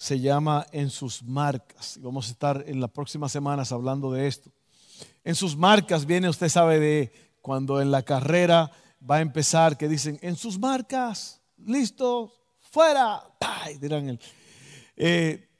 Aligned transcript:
se 0.00 0.18
llama 0.18 0.66
En 0.72 0.88
sus 0.88 1.22
marcas. 1.22 1.98
Vamos 2.00 2.28
a 2.28 2.30
estar 2.30 2.64
en 2.66 2.80
las 2.80 2.90
próximas 2.90 3.30
semanas 3.30 3.70
hablando 3.70 4.10
de 4.10 4.28
esto. 4.28 4.50
En 5.24 5.34
sus 5.34 5.54
marcas 5.54 6.06
viene, 6.06 6.30
usted 6.30 6.48
sabe, 6.48 6.80
de 6.80 7.12
cuando 7.42 7.82
en 7.82 7.90
la 7.90 8.02
carrera 8.02 8.72
va 9.08 9.16
a 9.16 9.20
empezar, 9.20 9.76
que 9.76 9.88
dicen, 9.88 10.18
en 10.22 10.36
sus 10.36 10.58
marcas, 10.58 11.42
listo, 11.58 12.32
fuera, 12.70 13.22
¡Pay! 13.38 13.76
dirán 13.76 14.08
él. 14.08 14.20
Eh, 14.96 15.50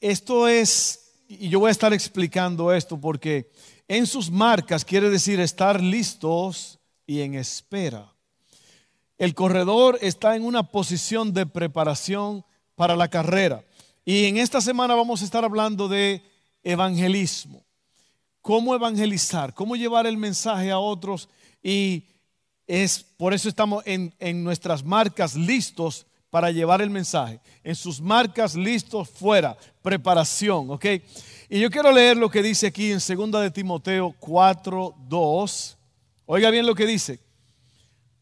esto 0.00 0.48
es, 0.48 1.12
y 1.28 1.50
yo 1.50 1.60
voy 1.60 1.68
a 1.68 1.72
estar 1.72 1.92
explicando 1.92 2.72
esto 2.72 2.98
porque 2.98 3.52
en 3.86 4.06
sus 4.06 4.30
marcas 4.30 4.82
quiere 4.82 5.10
decir 5.10 5.40
estar 5.40 5.78
listos 5.78 6.78
y 7.06 7.20
en 7.20 7.34
espera. 7.34 8.10
El 9.18 9.34
corredor 9.34 9.98
está 10.00 10.36
en 10.36 10.46
una 10.46 10.62
posición 10.62 11.34
de 11.34 11.44
preparación 11.44 12.46
para 12.74 12.96
la 12.96 13.08
carrera. 13.08 13.62
Y 14.04 14.26
en 14.26 14.38
esta 14.38 14.60
semana 14.60 14.94
vamos 14.94 15.22
a 15.22 15.24
estar 15.24 15.44
hablando 15.44 15.88
de 15.88 16.22
evangelismo. 16.62 17.64
Cómo 18.42 18.74
evangelizar, 18.74 19.54
cómo 19.54 19.76
llevar 19.76 20.06
el 20.06 20.16
mensaje 20.16 20.70
a 20.70 20.78
otros. 20.78 21.28
Y 21.62 22.04
es 22.66 23.02
por 23.02 23.34
eso 23.34 23.48
estamos 23.48 23.82
en, 23.86 24.14
en 24.18 24.42
nuestras 24.42 24.82
marcas 24.82 25.34
listos 25.34 26.06
para 26.30 26.50
llevar 26.50 26.80
el 26.80 26.90
mensaje. 26.90 27.40
En 27.62 27.74
sus 27.74 28.00
marcas 28.00 28.54
listos 28.54 29.10
fuera, 29.10 29.56
preparación, 29.82 30.70
¿ok? 30.70 30.86
Y 31.48 31.60
yo 31.60 31.70
quiero 31.70 31.92
leer 31.92 32.16
lo 32.16 32.30
que 32.30 32.42
dice 32.42 32.68
aquí 32.68 32.92
en 32.92 32.98
2 32.98 33.42
de 33.42 33.50
Timoteo 33.50 34.14
4, 34.18 34.94
2. 35.08 35.78
Oiga 36.26 36.50
bien 36.50 36.66
lo 36.66 36.74
que 36.74 36.86
dice 36.86 37.20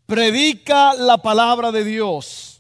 predica 0.09 0.95
la 0.95 1.19
palabra 1.19 1.71
de 1.71 1.85
Dios, 1.85 2.58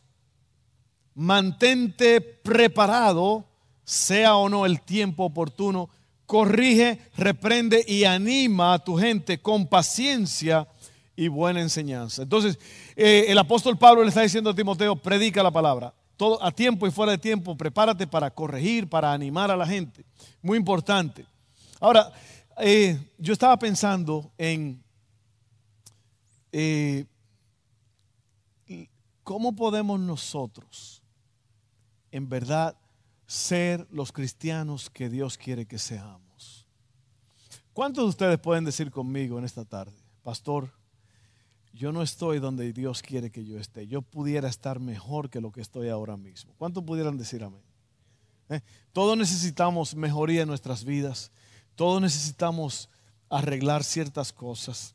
mantente 1.18 2.20
preparado, 2.20 3.44
sea 3.82 4.36
o 4.36 4.48
no 4.48 4.64
el 4.64 4.80
tiempo 4.80 5.24
oportuno, 5.24 5.90
corrige, 6.26 7.00
reprende 7.16 7.84
y 7.88 8.04
anima 8.04 8.72
a 8.72 8.78
tu 8.78 8.96
gente 8.96 9.40
con 9.42 9.66
paciencia 9.66 10.68
y 11.16 11.26
buena 11.26 11.60
enseñanza. 11.60 12.22
Entonces, 12.22 12.56
eh, 12.94 13.24
el 13.26 13.38
apóstol 13.38 13.76
Pablo 13.76 14.02
le 14.02 14.10
está 14.10 14.22
diciendo 14.22 14.50
a 14.50 14.54
Timoteo, 14.54 14.94
predica 14.94 15.42
la 15.42 15.50
palabra. 15.50 15.92
Todo 16.16 16.40
a 16.42 16.52
tiempo 16.52 16.86
y 16.86 16.92
fuera 16.92 17.12
de 17.12 17.18
tiempo, 17.18 17.56
prepárate 17.56 18.06
para 18.06 18.30
corregir, 18.30 18.88
para 18.88 19.12
animar 19.12 19.50
a 19.50 19.56
la 19.56 19.66
gente. 19.66 20.04
Muy 20.40 20.56
importante. 20.56 21.26
Ahora, 21.80 22.12
eh, 22.60 22.96
yo 23.18 23.32
estaba 23.32 23.58
pensando 23.58 24.30
en 24.38 24.80
eh, 26.52 27.06
¿cómo 29.24 29.54
podemos 29.56 29.98
nosotros 29.98 30.97
en 32.10 32.28
verdad 32.28 32.76
ser 33.26 33.86
los 33.90 34.12
cristianos 34.12 34.90
que 34.90 35.08
Dios 35.08 35.36
quiere 35.36 35.66
que 35.66 35.78
seamos? 35.78 36.66
¿Cuántos 37.72 38.04
de 38.04 38.08
ustedes 38.08 38.38
pueden 38.38 38.64
decir 38.64 38.90
conmigo 38.90 39.38
en 39.38 39.44
esta 39.44 39.64
tarde, 39.64 39.96
pastor, 40.22 40.72
yo 41.72 41.92
no 41.92 42.02
estoy 42.02 42.40
donde 42.40 42.72
Dios 42.72 43.02
quiere 43.02 43.30
que 43.30 43.44
yo 43.44 43.58
esté, 43.58 43.86
yo 43.86 44.02
pudiera 44.02 44.48
estar 44.48 44.80
mejor 44.80 45.30
que 45.30 45.40
lo 45.40 45.52
que 45.52 45.60
estoy 45.60 45.88
ahora 45.88 46.16
mismo? 46.16 46.54
¿Cuántos 46.58 46.82
pudieran 46.82 47.16
decir 47.16 47.44
amén? 47.44 47.62
¿Eh? 48.48 48.62
Todos 48.92 49.16
necesitamos 49.16 49.94
mejoría 49.94 50.42
en 50.42 50.48
nuestras 50.48 50.84
vidas, 50.84 51.30
todos 51.76 52.02
necesitamos 52.02 52.88
arreglar 53.28 53.84
ciertas 53.84 54.32
cosas. 54.32 54.94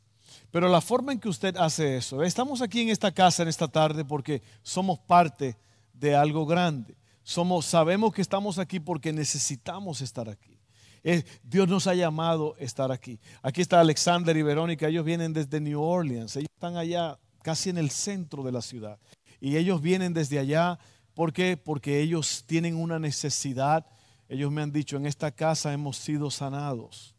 Pero 0.52 0.68
la 0.68 0.82
forma 0.82 1.14
en 1.14 1.20
que 1.20 1.30
usted 1.30 1.56
hace 1.58 1.98
eso, 1.98 2.24
estamos 2.24 2.62
aquí 2.62 2.82
en 2.82 2.90
esta 2.90 3.12
casa 3.12 3.44
en 3.44 3.50
esta 3.50 3.68
tarde 3.68 4.04
porque 4.04 4.42
somos 4.62 5.00
parte 5.00 5.58
de 5.94 6.16
algo 6.16 6.46
grande. 6.46 6.96
Somos, 7.24 7.66
sabemos 7.66 8.14
que 8.14 8.22
estamos 8.22 8.60
aquí 8.60 8.80
porque 8.80 9.14
necesitamos 9.14 10.02
estar 10.02 10.30
aquí. 10.30 10.60
Eh, 11.04 11.24
Dios 11.44 11.68
nos 11.68 11.88
ha 11.88 11.96
llamado 11.96 12.56
a 12.60 12.64
estar 12.64 12.92
aquí. 12.92 13.20
Aquí 13.42 13.62
está 13.62 13.80
Alexander 13.80 14.36
y 14.36 14.42
Verónica, 14.42 14.88
ellos 14.88 15.04
vienen 15.04 15.34
desde 15.34 15.60
New 15.60 15.82
Orleans, 15.82 16.36
ellos 16.36 16.50
están 16.54 16.78
allá 16.78 17.18
casi 17.42 17.70
en 17.70 17.78
el 17.78 17.90
centro 17.90 18.44
de 18.44 18.52
la 18.52 18.62
ciudad. 18.62 19.00
Y 19.40 19.58
ellos 19.58 19.82
vienen 19.82 20.14
desde 20.14 20.40
allá, 20.40 20.80
¿por 21.14 21.34
qué? 21.34 21.58
Porque 21.58 22.00
ellos 22.00 22.46
tienen 22.48 22.76
una 22.76 23.00
necesidad. 23.00 23.86
Ellos 24.30 24.52
me 24.52 24.62
han 24.62 24.72
dicho, 24.72 24.96
en 24.96 25.06
esta 25.06 25.32
casa 25.32 25.74
hemos 25.74 25.98
sido 25.98 26.32
sanados. 26.32 27.14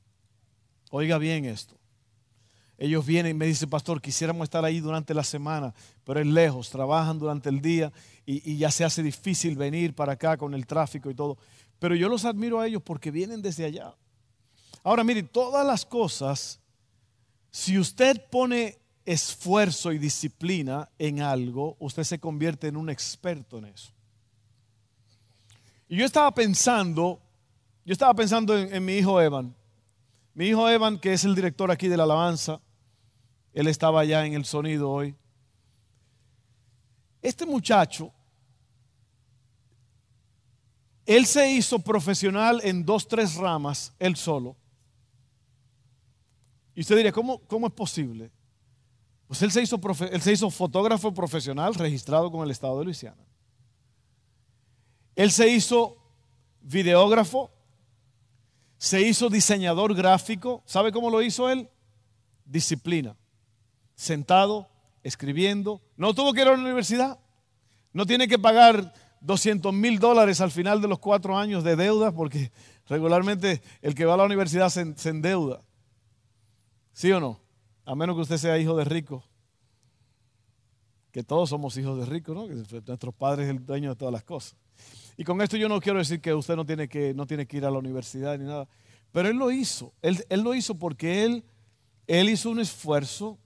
Oiga 0.91 1.19
bien 1.19 1.45
esto. 1.45 1.77
Ellos 2.79 3.07
vienen 3.07 3.37
y 3.37 3.39
me 3.39 3.47
dicen, 3.47 3.69
pastor, 3.71 4.01
quisiéramos 4.01 4.45
estar 4.45 4.65
ahí 4.65 4.81
durante 4.81 5.15
la 5.15 5.23
semana, 5.23 5.75
pero 6.03 6.19
es 6.19 6.27
lejos, 6.27 6.71
trabajan 6.71 7.19
durante 7.19 7.49
el 7.49 7.61
día 7.61 7.93
y, 8.27 8.57
ya 8.57 8.71
se 8.71 8.85
hace 8.85 9.03
difícil 9.03 9.57
venir 9.57 9.95
para 9.95 10.13
acá 10.13 10.37
con 10.37 10.55
el 10.55 10.67
tráfico 10.67 11.11
y 11.11 11.15
todo. 11.15 11.39
Pero 11.79 11.95
yo 11.95 12.09
los 12.09 12.25
admiro 12.25 12.61
a 12.61 12.67
ellos 12.67 12.83
porque 12.83 13.11
vienen 13.11 13.43
desde 13.43 13.65
allá. 13.65 13.95
Ahora, 14.83 15.05
mire, 15.05 15.23
todas 15.23 15.67
las 15.67 15.85
cosas, 15.85 16.61
si 17.51 17.79
usted 17.79 18.23
pone 18.31 18.79
esfuerzo 19.05 19.93
y 19.93 19.99
disciplina 19.99 20.89
en 20.99 21.21
algo, 21.21 21.77
usted 21.79 22.05
se 22.05 22.19
convierte 22.19 22.69
en 22.69 22.77
un 22.77 22.89
experto 22.89 23.59
en 23.59 23.67
eso. 23.67 23.93
Y 25.89 25.97
yo 25.97 26.07
estaba 26.07 26.33
pensando, 26.33 27.21
yo 27.85 27.93
estaba 27.93 28.15
pensando 28.15 28.57
en 28.57 28.85
mi 28.85 28.95
hijo 28.95 29.21
Evan. 29.21 29.55
Mi 30.33 30.49
hijo 30.49 30.69
Evan, 30.69 30.99
que 30.99 31.13
es 31.13 31.25
el 31.25 31.35
director 31.35 31.71
aquí 31.71 31.89
de 31.89 31.97
la 31.97 32.05
alabanza, 32.05 32.61
él 33.53 33.69
estaba 33.69 34.01
allá 34.01 34.25
en 34.27 34.35
el 34.35 34.45
sonido 34.45 34.91
hoy. 34.91 35.15
Este 37.25 37.47
muchacho, 37.47 38.13
él 41.07 41.25
se 41.25 41.51
hizo 41.51 41.79
profesional 41.79 42.61
en 42.63 42.85
dos, 42.85 43.09
tres 43.09 43.37
ramas, 43.37 43.95
él 43.99 44.15
solo. 44.15 44.55
Y 46.75 46.83
usted 46.83 46.97
diría, 46.97 47.13
¿cómo, 47.13 47.39
cómo 47.47 47.67
es 47.67 47.73
posible? 47.73 48.31
Pues 49.27 49.41
él 49.41 49.51
se, 49.51 49.63
hizo 49.63 49.81
él 50.13 50.21
se 50.21 50.33
hizo 50.33 50.51
fotógrafo 50.51 51.15
profesional 51.15 51.75
registrado 51.75 52.31
con 52.31 52.45
el 52.45 52.51
Estado 52.51 52.79
de 52.79 52.85
Luisiana. 52.85 53.25
Él 55.17 55.33
se 55.33 55.49
hizo 55.49 55.97
videógrafo, 56.61 57.51
se 58.77 59.01
hizo 59.01 59.31
diseñador 59.31 59.95
gráfico. 59.95 60.63
¿Sabe 60.67 60.93
cómo 60.93 61.09
lo 61.09 61.23
hizo 61.23 61.49
él? 61.49 61.71
Disciplina 62.45 63.17
sentado, 63.95 64.69
escribiendo. 65.05 65.81
No 65.97 66.15
tuvo 66.15 66.33
que 66.33 66.41
ir 66.41 66.49
a 66.49 66.57
la 66.57 66.63
universidad. 66.63 67.21
No 67.93 68.07
tiene 68.07 68.27
que 68.27 68.39
pagar 68.39 68.93
200 69.21 69.73
mil 69.73 70.01
dólares 70.01 70.41
al 70.41 70.51
final 70.51 70.81
de 70.83 70.89
los 70.89 70.99
cuatro 70.99 71.39
años 71.39 71.63
de 71.63 71.77
deuda, 71.77 72.11
porque 72.11 72.51
regularmente 72.89 73.63
el 73.83 73.95
que 73.95 74.05
va 74.05 74.15
a 74.15 74.17
la 74.17 74.25
universidad 74.25 74.69
se, 74.69 75.09
endeuda. 75.09 75.63
¿Sí 76.93 77.13
o 77.13 77.21
no? 77.21 77.41
A 77.85 77.95
menos 77.95 78.17
que 78.17 78.23
usted 78.23 78.39
sea 78.39 78.59
hijo 78.59 78.77
de 78.77 78.85
rico. 78.85 79.23
Que 81.13 81.23
todos 81.23 81.51
somos 81.51 81.77
hijos 81.77 81.99
de 81.99 82.07
ricos, 82.07 82.35
¿no? 82.35 82.49
Que 82.49 82.83
nuestro 82.87 83.13
padre 83.13 83.45
es 83.45 83.51
el 83.51 83.65
dueño 83.65 83.91
de 83.91 83.97
todas 83.97 84.13
las 84.13 84.25
cosas. 84.25 84.57
Y 85.17 85.23
con 85.23 85.41
esto 85.41 85.57
yo 85.57 85.69
no 85.69 85.81
quiero 85.81 86.01
decir 86.01 86.21
que 86.21 86.35
usted 86.35 86.57
no 86.57 86.67
tiene 86.67 86.89
que, 86.89 87.15
no 87.15 87.27
tiene 87.27 87.47
que 87.47 87.59
ir 87.59 87.65
a 87.65 87.71
la 87.71 87.79
universidad 87.79 88.37
ni 88.37 88.47
nada. 88.47 88.67
Pero 89.13 89.29
él 89.29 89.37
lo 89.37 89.53
hizo. 89.53 89.93
Él, 90.03 90.25
él 90.29 90.41
lo 90.41 90.55
hizo 90.55 90.75
porque 90.75 91.25
él, 91.25 91.45
él 92.09 92.31
hizo 92.31 92.51
un 92.51 92.59
esfuerzo 92.59 93.39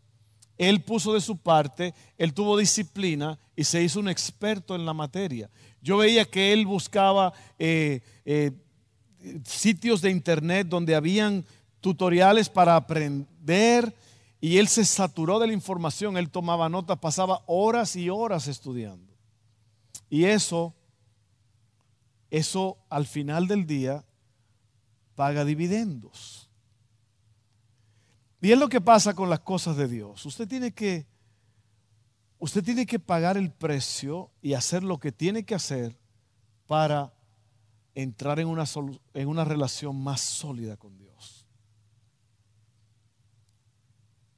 él 0.59 0.83
puso 0.83 1.15
de 1.15 1.21
su 1.21 1.37
parte, 1.37 1.95
él 2.19 2.35
tuvo 2.35 2.59
disciplina 2.59 3.39
y 3.55 3.65
se 3.65 3.83
hizo 3.83 4.01
un 4.01 4.09
experto 4.09 4.75
en 4.75 4.85
la 4.85 4.93
materia. 4.93 5.49
Yo 5.81 5.99
veía 5.99 6.25
que 6.25 6.53
él 6.53 6.67
buscaba 6.67 7.33
eh, 7.59 8.01
eh, 8.25 8.51
sitios 9.45 10.03
de 10.03 10.11
internet 10.11 10.67
donde 10.69 10.97
habían 10.97 11.45
tutoriales 11.81 12.49
para 12.49 12.75
aprender 12.75 13.95
y 14.41 14.59
él 14.59 14.69
se 14.69 14.85
saturó 14.85 15.39
de 15.39 15.47
la 15.47 15.53
información, 15.53 16.17
él 16.17 16.31
tomaba 16.31 16.69
notas, 16.69 16.99
pasaba 16.99 17.43
horas 17.47 17.97
y 17.97 18.11
horas 18.11 18.49
estudiando. 18.49 19.13
Y 20.11 20.25
eso, 20.25 20.75
eso 22.31 22.79
al 22.89 23.07
final 23.07 23.47
del 23.47 23.67
día 23.67 24.05
paga 25.15 25.45
dividendos. 25.45 26.48
Y 28.41 28.55
lo 28.55 28.69
que 28.69 28.81
pasa 28.81 29.15
con 29.15 29.29
las 29.31 29.41
cosas 29.41 29.77
de 29.77 29.89
Dios. 29.89 30.25
Usted 30.25 30.47
tiene 30.47 30.73
que 30.73 31.07
usted 32.39 32.63
tiene 32.63 32.87
que 32.87 33.01
pagar 33.01 33.37
el 33.37 33.51
precio 33.51 34.31
y 34.41 34.55
hacer 34.55 34.85
lo 34.85 34.99
que 34.99 35.11
tiene 35.11 35.45
que 35.45 35.57
hacer 35.57 35.99
para 36.67 37.13
entrar 37.95 38.39
en 38.39 38.47
una, 38.47 38.65
en 39.15 39.29
una 39.29 39.45
relación 39.45 40.01
más 40.01 40.21
sólida 40.21 40.77
con 40.77 40.97
Dios. 40.97 41.47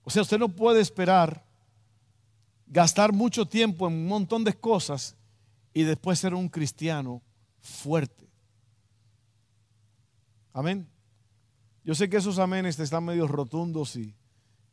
O 0.02 0.10
sea, 0.10 0.22
usted 0.22 0.38
no 0.38 0.48
puede 0.48 0.80
esperar 0.80 1.44
gastar 2.66 3.12
mucho 3.12 3.46
tiempo 3.46 3.86
en 3.86 3.94
un 3.94 4.06
montón 4.06 4.44
de 4.44 4.54
cosas 4.54 5.14
y 5.74 5.82
después 5.82 6.18
ser 6.18 6.34
un 6.34 6.48
cristiano 6.48 7.20
fuerte. 7.60 8.28
Amén. 10.52 10.88
Yo 11.90 11.96
sé 11.96 12.08
que 12.08 12.18
esos 12.18 12.38
amenes 12.38 12.78
están 12.78 13.04
medio 13.04 13.26
rotundos 13.26 13.96
y 13.96 14.14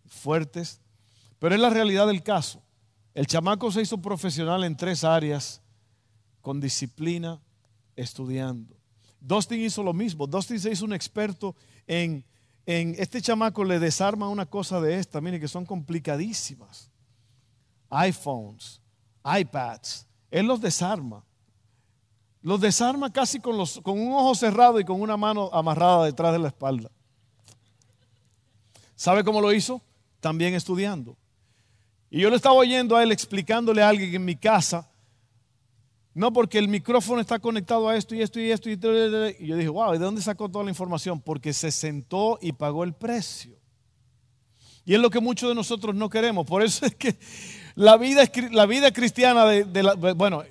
fuertes, 0.05 0.79
pero 1.39 1.55
es 1.55 1.59
la 1.59 1.71
realidad 1.71 2.05
del 2.05 2.21
caso. 2.21 2.61
El 3.15 3.25
chamaco 3.25 3.71
se 3.71 3.81
hizo 3.81 3.99
profesional 3.99 4.63
en 4.63 4.77
tres 4.77 5.03
áreas, 5.03 5.63
con 6.41 6.61
disciplina, 6.61 7.41
estudiando. 7.95 8.77
Dustin 9.19 9.61
hizo 9.61 9.81
lo 9.81 9.93
mismo. 9.93 10.27
Dustin 10.27 10.59
se 10.59 10.71
hizo 10.71 10.85
un 10.85 10.93
experto 10.93 11.55
en, 11.87 12.23
en 12.67 12.93
este 12.99 13.19
chamaco 13.19 13.63
le 13.63 13.79
desarma 13.79 14.29
una 14.29 14.45
cosa 14.45 14.79
de 14.79 14.99
esta, 14.99 15.19
mire 15.19 15.39
que 15.39 15.47
son 15.47 15.65
complicadísimas. 15.65 16.91
iPhones, 17.89 18.79
iPads, 19.25 20.05
él 20.29 20.45
los 20.45 20.61
desarma. 20.61 21.25
Los 22.43 22.61
desarma 22.61 23.11
casi 23.11 23.39
con, 23.39 23.57
los, 23.57 23.81
con 23.81 23.99
un 23.99 24.13
ojo 24.13 24.35
cerrado 24.35 24.79
y 24.79 24.85
con 24.85 25.01
una 25.01 25.17
mano 25.17 25.49
amarrada 25.51 26.05
detrás 26.05 26.31
de 26.31 26.37
la 26.37 26.49
espalda. 26.49 26.91
¿Sabe 28.97 29.23
cómo 29.23 29.39
lo 29.39 29.53
hizo? 29.53 29.81
También 30.19 30.55
estudiando. 30.55 31.15
Y 32.09 32.19
yo 32.19 32.29
le 32.29 32.35
estaba 32.35 32.55
oyendo 32.55 32.95
a 32.97 33.03
él 33.03 33.11
explicándole 33.11 33.81
a 33.81 33.89
alguien 33.89 34.13
en 34.13 34.25
mi 34.25 34.35
casa, 34.35 34.89
no 36.13 36.33
porque 36.33 36.57
el 36.57 36.67
micrófono 36.67 37.21
está 37.21 37.37
conectado 37.37 37.87
a 37.87 37.95
esto 37.95 38.15
y 38.15 38.23
esto 38.23 38.39
y 38.39 38.49
esto. 38.49 38.69
Y, 38.71 38.73
y 38.73 39.47
yo 39.47 39.55
dije, 39.55 39.69
wow, 39.69 39.93
¿de 39.93 39.99
dónde 39.99 40.21
sacó 40.21 40.49
toda 40.49 40.63
la 40.65 40.71
información? 40.71 41.21
Porque 41.21 41.53
se 41.53 41.71
sentó 41.71 42.39
y 42.41 42.53
pagó 42.53 42.83
el 42.83 42.93
precio. 42.93 43.55
Y 44.83 44.95
es 44.95 44.99
lo 44.99 45.11
que 45.11 45.19
muchos 45.19 45.49
de 45.49 45.53
nosotros 45.53 45.93
no 45.93 46.09
queremos. 46.09 46.47
Por 46.47 46.63
eso 46.63 46.87
es 46.87 46.95
que 46.95 47.19
la 47.75 47.97
vida, 47.97 48.23
la 48.51 48.65
vida 48.65 48.91
cristiana 48.91 49.45
de, 49.45 49.83
la, 49.83 49.93
bueno, 49.93 50.43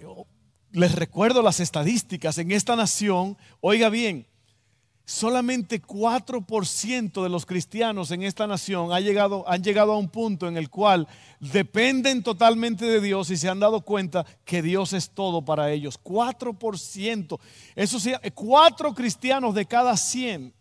les 0.71 0.95
recuerdo 0.95 1.43
las 1.43 1.59
estadísticas 1.59 2.39
en 2.39 2.53
esta 2.53 2.77
nación, 2.77 3.37
oiga 3.61 3.89
bien, 3.89 4.29
solamente 5.07 5.81
4% 5.81 7.23
de 7.23 7.29
los 7.29 7.47
cristianos 7.47 8.11
en 8.11 8.25
esta 8.25 8.49
nación 8.49 8.93
han 8.93 9.05
llegado, 9.05 9.49
han 9.49 9.63
llegado 9.63 9.93
a 9.93 9.99
un 9.99 10.09
punto 10.09 10.49
en 10.49 10.57
el 10.57 10.69
cual 10.69 11.07
dependen 11.39 12.25
totalmente 12.25 12.85
de 12.85 13.01
Dios 13.01 13.31
y 13.31 13.37
se 13.37 13.49
han 13.49 13.61
dado 13.61 13.83
cuenta 13.83 14.27
que 14.45 14.63
Dios 14.63 14.93
es 14.93 15.11
todo 15.11 15.45
para 15.45 15.71
ellos. 15.71 15.99
4%. 16.03 17.39
Eso 17.77 18.01
sí, 18.01 18.13
4 18.35 18.95
cristianos 18.95 19.55
de 19.55 19.65
cada 19.65 19.97
100. 19.97 20.53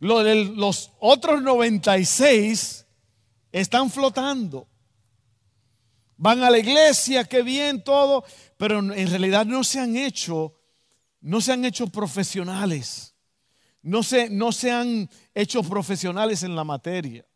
Los 0.00 0.92
otros 1.00 1.42
96 1.42 2.86
están 3.50 3.90
flotando. 3.90 4.68
Van 6.18 6.42
a 6.42 6.50
la 6.50 6.58
iglesia, 6.58 7.24
qué 7.24 7.42
bien 7.42 7.82
todo, 7.82 8.24
pero 8.58 8.80
en 8.80 9.08
realidad 9.08 9.46
no 9.46 9.64
se 9.64 9.80
han 9.80 9.96
hecho 9.96 10.57
no 11.20 11.40
se 11.40 11.52
han 11.52 11.64
hecho 11.64 11.86
profesionales, 11.88 13.14
no 13.82 14.02
se, 14.02 14.30
no 14.30 14.52
se 14.52 14.70
han 14.70 15.08
hecho 15.34 15.62
profesionales 15.62 16.42
en 16.42 16.54
la 16.54 16.64
materia. 16.64 17.26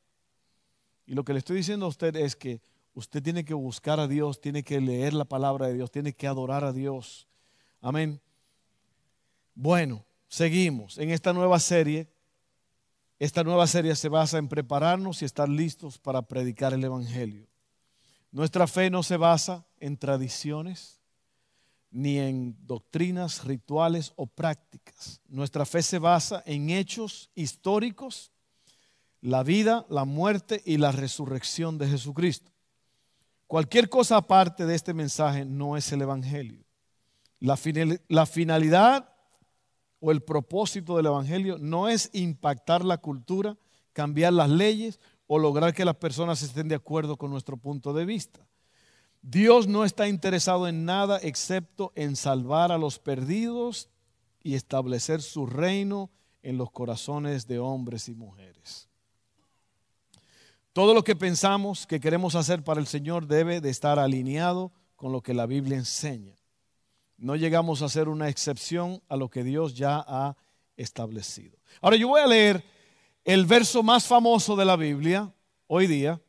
Y 1.06 1.14
lo 1.14 1.24
que 1.24 1.32
le 1.32 1.40
estoy 1.40 1.56
diciendo 1.58 1.86
a 1.86 1.88
usted 1.88 2.14
es 2.16 2.36
que 2.36 2.60
usted 2.94 3.22
tiene 3.22 3.44
que 3.44 3.54
buscar 3.54 4.00
a 4.00 4.06
Dios, 4.06 4.40
tiene 4.40 4.62
que 4.62 4.80
leer 4.80 5.14
la 5.14 5.24
palabra 5.24 5.66
de 5.66 5.74
Dios, 5.74 5.90
tiene 5.90 6.12
que 6.12 6.26
adorar 6.26 6.64
a 6.64 6.72
Dios. 6.72 7.28
Amén. 7.80 8.20
Bueno, 9.54 10.04
seguimos 10.28 10.98
en 10.98 11.10
esta 11.10 11.32
nueva 11.32 11.58
serie. 11.58 12.08
Esta 13.18 13.44
nueva 13.44 13.66
serie 13.66 13.94
se 13.94 14.08
basa 14.08 14.38
en 14.38 14.48
prepararnos 14.48 15.22
y 15.22 15.24
estar 15.24 15.48
listos 15.48 15.98
para 15.98 16.22
predicar 16.22 16.72
el 16.72 16.82
Evangelio. 16.82 17.46
Nuestra 18.32 18.66
fe 18.66 18.90
no 18.90 19.02
se 19.02 19.16
basa 19.16 19.66
en 19.78 19.96
tradiciones, 19.96 21.01
ni 21.92 22.18
en 22.18 22.56
doctrinas, 22.66 23.44
rituales 23.44 24.12
o 24.16 24.26
prácticas. 24.26 25.20
Nuestra 25.28 25.64
fe 25.64 25.82
se 25.82 25.98
basa 25.98 26.42
en 26.46 26.70
hechos 26.70 27.30
históricos, 27.34 28.32
la 29.20 29.42
vida, 29.42 29.86
la 29.88 30.04
muerte 30.04 30.62
y 30.64 30.78
la 30.78 30.90
resurrección 30.90 31.78
de 31.78 31.86
Jesucristo. 31.86 32.50
Cualquier 33.46 33.90
cosa 33.90 34.16
aparte 34.16 34.64
de 34.64 34.74
este 34.74 34.94
mensaje 34.94 35.44
no 35.44 35.76
es 35.76 35.92
el 35.92 36.00
Evangelio. 36.00 36.64
La, 37.38 37.56
finalidad 38.26 39.14
o 40.00 40.10
el 40.10 40.22
propósito 40.22 40.96
del 40.96 41.06
Evangelio 41.06 41.58
no 41.58 41.88
es 41.88 42.08
impactar 42.14 42.84
la 42.84 42.98
cultura, 42.98 43.58
cambiar 43.92 44.32
las 44.32 44.48
leyes 44.48 45.00
o 45.26 45.38
lograr 45.38 45.74
que 45.74 45.84
las 45.84 45.96
personas 45.96 46.40
estén 46.40 46.68
de 46.68 46.76
acuerdo 46.76 47.16
con 47.16 47.30
nuestro 47.30 47.56
punto 47.56 47.92
de 47.92 48.06
vista. 48.06 48.40
Dios 49.22 49.68
no 49.68 49.84
está 49.84 50.08
interesado 50.08 50.66
en 50.66 50.84
nada 50.84 51.18
excepto 51.22 51.92
en 51.94 52.16
salvar 52.16 52.72
a 52.72 52.78
los 52.78 52.98
perdidos 52.98 53.88
y 54.42 54.54
establecer 54.54 55.22
su 55.22 55.46
reino 55.46 56.10
en 56.42 56.58
los 56.58 56.72
corazones 56.72 57.46
de 57.46 57.60
hombres 57.60 58.08
y 58.08 58.14
mujeres. 58.14 58.88
Todo 60.72 60.92
lo 60.92 61.04
que 61.04 61.14
pensamos 61.14 61.86
que 61.86 62.00
queremos 62.00 62.34
hacer 62.34 62.64
para 62.64 62.80
el 62.80 62.86
Señor 62.86 63.26
debe 63.26 63.60
de 63.60 63.70
estar 63.70 63.98
alineado 63.98 64.72
con 64.96 65.12
lo 65.12 65.22
que 65.22 65.34
la 65.34 65.46
Biblia 65.46 65.76
enseña. 65.76 66.34
No 67.16 67.36
llegamos 67.36 67.82
a 67.82 67.88
ser 67.88 68.08
una 68.08 68.28
excepción 68.28 69.00
a 69.08 69.16
lo 69.16 69.28
que 69.28 69.44
Dios 69.44 69.74
ya 69.74 70.04
ha 70.04 70.36
establecido. 70.76 71.58
Ahora 71.80 71.96
yo 71.96 72.08
voy 72.08 72.20
a 72.20 72.26
leer 72.26 72.64
el 73.24 73.46
verso 73.46 73.82
más 73.82 74.06
famoso 74.06 74.56
de 74.56 74.64
la 74.64 74.76
Biblia 74.76 75.32
hoy 75.68 75.86
día, 75.86 76.20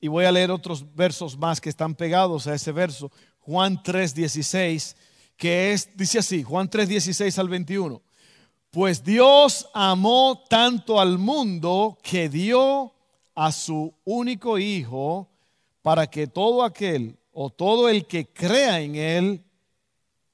y 0.00 0.08
voy 0.08 0.24
a 0.24 0.32
leer 0.32 0.50
otros 0.50 0.94
versos 0.94 1.36
más 1.36 1.60
que 1.60 1.68
están 1.68 1.94
pegados 1.94 2.46
a 2.46 2.54
ese 2.54 2.72
verso. 2.72 3.10
Juan 3.40 3.82
3:16, 3.82 4.96
que 5.36 5.72
es, 5.72 5.96
dice 5.96 6.18
así, 6.18 6.42
Juan 6.42 6.68
3:16 6.68 7.38
al 7.38 7.48
21. 7.48 8.02
Pues 8.70 9.02
Dios 9.02 9.68
amó 9.72 10.44
tanto 10.48 11.00
al 11.00 11.18
mundo 11.18 11.98
que 12.02 12.28
dio 12.28 12.92
a 13.34 13.52
su 13.52 13.94
único 14.04 14.58
Hijo 14.58 15.30
para 15.82 16.06
que 16.08 16.26
todo 16.26 16.62
aquel 16.62 17.16
o 17.32 17.50
todo 17.50 17.88
el 17.88 18.06
que 18.06 18.26
crea 18.26 18.80
en 18.80 18.96
Él 18.96 19.44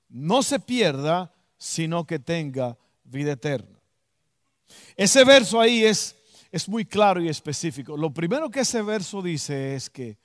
no 0.08 0.42
se 0.42 0.58
pierda, 0.58 1.32
sino 1.56 2.06
que 2.06 2.18
tenga 2.18 2.76
vida 3.04 3.32
eterna. 3.32 3.78
Ese 4.96 5.24
verso 5.24 5.60
ahí 5.60 5.84
es 5.84 6.16
es 6.52 6.68
muy 6.68 6.84
claro 6.84 7.20
y 7.20 7.30
específico. 7.30 7.96
Lo 7.96 8.12
primero 8.12 8.50
que 8.50 8.60
ese 8.60 8.82
verso 8.82 9.22
dice 9.22 9.74
es 9.74 9.88
que 9.88 10.18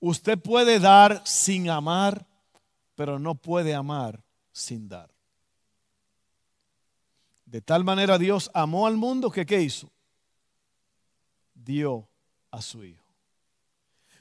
usted 0.00 0.36
puede 0.36 0.80
dar 0.80 1.22
sin 1.24 1.70
amar, 1.70 2.26
pero 2.96 3.20
no 3.20 3.36
puede 3.36 3.74
amar 3.74 4.20
sin 4.50 4.88
dar. 4.88 5.08
De 7.46 7.62
tal 7.62 7.84
manera 7.84 8.18
Dios 8.18 8.50
amó 8.52 8.88
al 8.88 8.96
mundo 8.96 9.30
que 9.30 9.46
¿qué 9.46 9.62
hizo? 9.62 9.90
Dio 11.54 12.08
a 12.50 12.60
su 12.60 12.84
Hijo. 12.84 13.06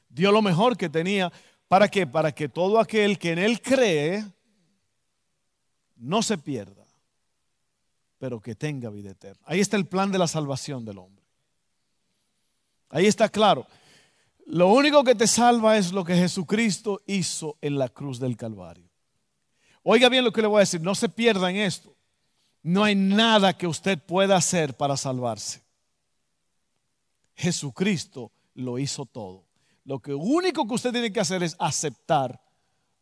Dio 0.07 0.31
lo 0.31 0.43
mejor 0.43 0.77
que 0.77 0.89
tenía. 0.89 1.33
¿Para 1.67 1.89
qué? 1.89 2.05
Para 2.05 2.31
que 2.33 2.47
todo 2.47 2.79
aquel 2.79 3.17
que 3.17 3.31
en 3.31 3.39
Él 3.39 3.61
cree 3.61 4.23
no 5.95 6.21
se 6.21 6.37
pierda, 6.37 6.85
pero 8.19 8.39
que 8.39 8.53
tenga 8.53 8.91
vida 8.91 9.09
eterna. 9.09 9.41
Ahí 9.47 9.59
está 9.59 9.75
el 9.75 9.87
plan 9.87 10.11
de 10.11 10.19
la 10.19 10.27
salvación 10.27 10.85
del 10.85 10.99
hombre. 10.99 11.26
Ahí 12.89 13.05
está 13.05 13.29
claro. 13.29 13.67
Lo 14.45 14.69
único 14.69 15.03
que 15.03 15.15
te 15.15 15.27
salva 15.27 15.77
es 15.77 15.91
lo 15.91 16.05
que 16.05 16.15
Jesucristo 16.15 17.01
hizo 17.05 17.57
en 17.61 17.77
la 17.77 17.89
cruz 17.89 18.19
del 18.19 18.37
Calvario. 18.37 18.89
Oiga 19.83 20.09
bien 20.09 20.23
lo 20.23 20.31
que 20.31 20.41
le 20.41 20.47
voy 20.47 20.57
a 20.57 20.59
decir, 20.61 20.81
no 20.81 20.95
se 20.95 21.09
pierda 21.09 21.49
en 21.49 21.57
esto. 21.57 21.95
No 22.63 22.83
hay 22.83 22.95
nada 22.95 23.57
que 23.57 23.67
usted 23.67 23.99
pueda 23.99 24.35
hacer 24.35 24.75
para 24.75 24.97
salvarse. 24.97 25.63
Jesucristo 27.35 28.31
lo 28.53 28.79
hizo 28.79 29.05
todo. 29.05 29.45
Lo 29.83 30.01
único 30.17 30.67
que 30.67 30.73
usted 30.73 30.91
tiene 30.91 31.13
que 31.13 31.19
hacer 31.19 31.43
es 31.43 31.55
aceptar 31.59 32.41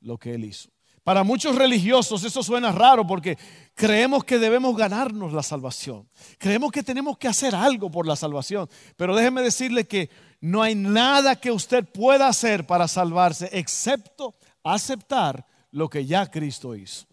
lo 0.02 0.18
que 0.18 0.36
Él 0.36 0.46
hizo. 0.46 0.70
Para 1.06 1.24
muchos 1.24 1.56
religiosos 1.56 2.24
eso 2.24 2.42
suena 2.42 2.72
raro 2.72 3.06
porque 3.06 3.38
creemos 3.76 4.24
que 4.24 4.40
debemos 4.40 4.76
ganarnos 4.76 5.34
la 5.34 5.44
salvación. 5.44 6.10
Creemos 6.40 6.72
que 6.72 6.82
tenemos 6.82 7.20
que 7.20 7.28
hacer 7.28 7.54
algo 7.54 7.92
por 7.92 8.08
la 8.08 8.16
salvación. 8.16 8.68
Pero 8.98 9.16
déjeme 9.16 9.44
decirle 9.44 9.86
que 9.86 10.10
no 10.42 10.64
hay 10.64 10.74
nada 10.74 11.36
que 11.36 11.52
usted 11.52 11.86
pueda 11.86 12.28
hacer 12.28 12.66
para 12.66 12.88
salvarse 12.88 13.52
excepto 13.54 14.34
aceptar 14.64 15.46
lo 15.70 15.88
que 15.88 16.08
ya 16.08 16.26
Cristo 16.26 16.76
hizo. 16.76 17.06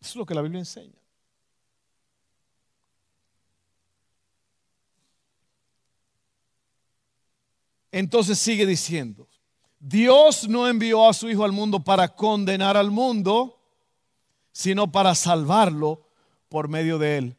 Eso 0.00 0.10
es 0.10 0.14
lo 0.14 0.24
que 0.24 0.34
la 0.36 0.42
Biblia 0.42 0.60
enseña. 0.60 0.94
Entonces 7.90 8.38
sigue 8.38 8.64
diciendo, 8.64 9.27
Dios 9.80 10.48
no 10.48 10.68
envió 10.68 11.08
a 11.08 11.14
su 11.14 11.28
Hijo 11.28 11.44
al 11.44 11.52
mundo 11.52 11.80
para 11.80 12.08
condenar 12.08 12.76
al 12.76 12.90
mundo, 12.90 13.60
sino 14.52 14.90
para 14.90 15.14
salvarlo 15.14 16.08
por 16.48 16.68
medio 16.68 16.98
de 16.98 17.18
él. 17.18 17.36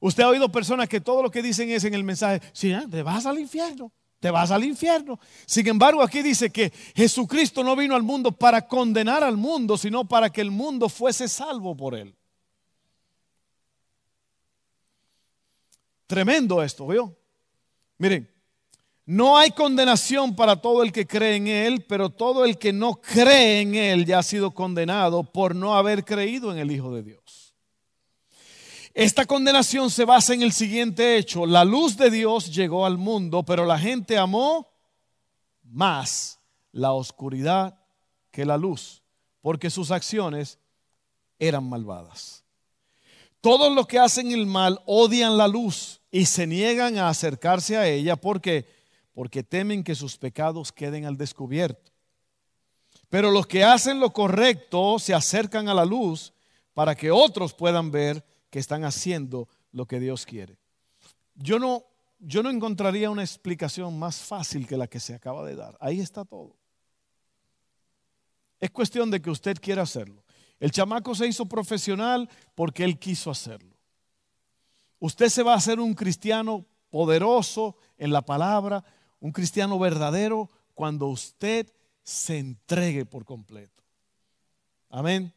Usted 0.00 0.24
ha 0.24 0.28
oído 0.28 0.50
personas 0.50 0.88
que 0.88 1.00
todo 1.00 1.22
lo 1.22 1.30
que 1.30 1.42
dicen 1.42 1.70
es 1.70 1.84
en 1.84 1.94
el 1.94 2.04
mensaje, 2.04 2.42
sí, 2.52 2.72
¿eh? 2.72 2.82
te 2.90 3.02
vas 3.02 3.24
al 3.24 3.38
infierno, 3.38 3.92
te 4.18 4.30
vas 4.30 4.50
al 4.50 4.64
infierno. 4.64 5.18
Sin 5.46 5.66
embargo, 5.68 6.02
aquí 6.02 6.22
dice 6.22 6.50
que 6.50 6.72
Jesucristo 6.94 7.62
no 7.62 7.76
vino 7.76 7.94
al 7.94 8.02
mundo 8.02 8.32
para 8.32 8.66
condenar 8.66 9.22
al 9.22 9.36
mundo, 9.36 9.78
sino 9.78 10.04
para 10.04 10.28
que 10.30 10.40
el 10.40 10.50
mundo 10.50 10.88
fuese 10.88 11.28
salvo 11.28 11.76
por 11.76 11.94
él. 11.94 12.14
Tremendo 16.06 16.62
esto, 16.62 16.86
¿vio? 16.86 17.16
Miren, 17.96 18.28
no 19.04 19.36
hay 19.36 19.50
condenación 19.50 20.36
para 20.36 20.56
todo 20.56 20.82
el 20.82 20.92
que 20.92 21.06
cree 21.06 21.36
en 21.36 21.48
Él, 21.48 21.84
pero 21.88 22.10
todo 22.10 22.44
el 22.44 22.56
que 22.56 22.72
no 22.72 22.94
cree 23.00 23.60
en 23.60 23.74
Él 23.74 24.06
ya 24.06 24.20
ha 24.20 24.22
sido 24.22 24.52
condenado 24.52 25.24
por 25.24 25.56
no 25.56 25.74
haber 25.74 26.04
creído 26.04 26.52
en 26.52 26.58
el 26.58 26.70
Hijo 26.70 26.94
de 26.94 27.02
Dios. 27.02 27.54
Esta 28.94 29.24
condenación 29.24 29.90
se 29.90 30.04
basa 30.04 30.34
en 30.34 30.42
el 30.42 30.52
siguiente 30.52 31.16
hecho. 31.16 31.46
La 31.46 31.64
luz 31.64 31.96
de 31.96 32.10
Dios 32.10 32.54
llegó 32.54 32.84
al 32.86 32.98
mundo, 32.98 33.42
pero 33.42 33.64
la 33.64 33.78
gente 33.78 34.18
amó 34.18 34.70
más 35.64 36.38
la 36.72 36.92
oscuridad 36.92 37.78
que 38.30 38.44
la 38.44 38.56
luz, 38.56 39.02
porque 39.40 39.70
sus 39.70 39.90
acciones 39.90 40.58
eran 41.38 41.68
malvadas. 41.68 42.44
Todos 43.40 43.74
los 43.74 43.86
que 43.86 43.98
hacen 43.98 44.30
el 44.30 44.46
mal 44.46 44.80
odian 44.86 45.36
la 45.36 45.48
luz 45.48 46.00
y 46.10 46.26
se 46.26 46.46
niegan 46.46 46.98
a 46.98 47.08
acercarse 47.08 47.76
a 47.76 47.88
ella 47.88 48.14
porque 48.14 48.81
porque 49.12 49.42
temen 49.42 49.84
que 49.84 49.94
sus 49.94 50.16
pecados 50.16 50.72
queden 50.72 51.04
al 51.04 51.16
descubierto. 51.16 51.92
Pero 53.08 53.30
los 53.30 53.46
que 53.46 53.64
hacen 53.64 54.00
lo 54.00 54.12
correcto 54.12 54.98
se 54.98 55.14
acercan 55.14 55.68
a 55.68 55.74
la 55.74 55.84
luz 55.84 56.32
para 56.74 56.94
que 56.94 57.10
otros 57.10 57.52
puedan 57.52 57.90
ver 57.90 58.24
que 58.50 58.58
están 58.58 58.84
haciendo 58.84 59.48
lo 59.70 59.86
que 59.86 60.00
Dios 60.00 60.24
quiere. 60.24 60.58
Yo 61.34 61.58
no, 61.58 61.84
yo 62.18 62.42
no 62.42 62.50
encontraría 62.50 63.10
una 63.10 63.22
explicación 63.22 63.98
más 63.98 64.16
fácil 64.20 64.66
que 64.66 64.76
la 64.76 64.86
que 64.86 65.00
se 65.00 65.14
acaba 65.14 65.44
de 65.44 65.56
dar. 65.56 65.76
Ahí 65.80 66.00
está 66.00 66.24
todo. 66.24 66.56
Es 68.60 68.70
cuestión 68.70 69.10
de 69.10 69.20
que 69.20 69.30
usted 69.30 69.58
quiera 69.60 69.82
hacerlo. 69.82 70.24
El 70.60 70.70
chamaco 70.70 71.14
se 71.14 71.26
hizo 71.26 71.46
profesional 71.46 72.30
porque 72.54 72.84
él 72.84 72.98
quiso 72.98 73.30
hacerlo. 73.30 73.76
Usted 75.00 75.28
se 75.28 75.42
va 75.42 75.54
a 75.54 75.56
hacer 75.56 75.80
un 75.80 75.94
cristiano 75.94 76.64
poderoso 76.88 77.76
en 77.98 78.12
la 78.12 78.22
palabra 78.22 78.84
un 79.22 79.30
cristiano 79.30 79.78
verdadero 79.78 80.50
cuando 80.74 81.06
usted 81.06 81.72
se 82.02 82.38
entregue 82.38 83.06
por 83.06 83.24
completo. 83.24 83.82
Amén. 84.90 85.32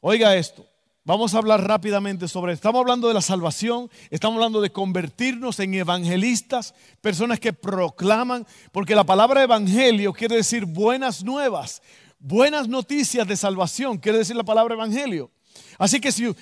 Oiga 0.00 0.36
esto. 0.36 0.66
Vamos 1.02 1.34
a 1.34 1.38
hablar 1.38 1.66
rápidamente 1.66 2.28
sobre. 2.28 2.52
Estamos 2.52 2.80
hablando 2.80 3.08
de 3.08 3.14
la 3.14 3.22
salvación, 3.22 3.90
estamos 4.10 4.36
hablando 4.36 4.60
de 4.60 4.70
convertirnos 4.70 5.58
en 5.60 5.72
evangelistas, 5.74 6.74
personas 7.00 7.40
que 7.40 7.54
proclaman, 7.54 8.46
porque 8.70 8.94
la 8.94 9.04
palabra 9.04 9.42
evangelio 9.42 10.12
quiere 10.12 10.36
decir 10.36 10.66
buenas 10.66 11.24
nuevas, 11.24 11.80
buenas 12.18 12.68
noticias 12.68 13.26
de 13.26 13.36
salvación, 13.36 13.96
quiere 13.96 14.18
decir 14.18 14.36
la 14.36 14.44
palabra 14.44 14.74
evangelio. 14.74 15.30
Así 15.78 16.00
que 16.00 16.12
si 16.12 16.34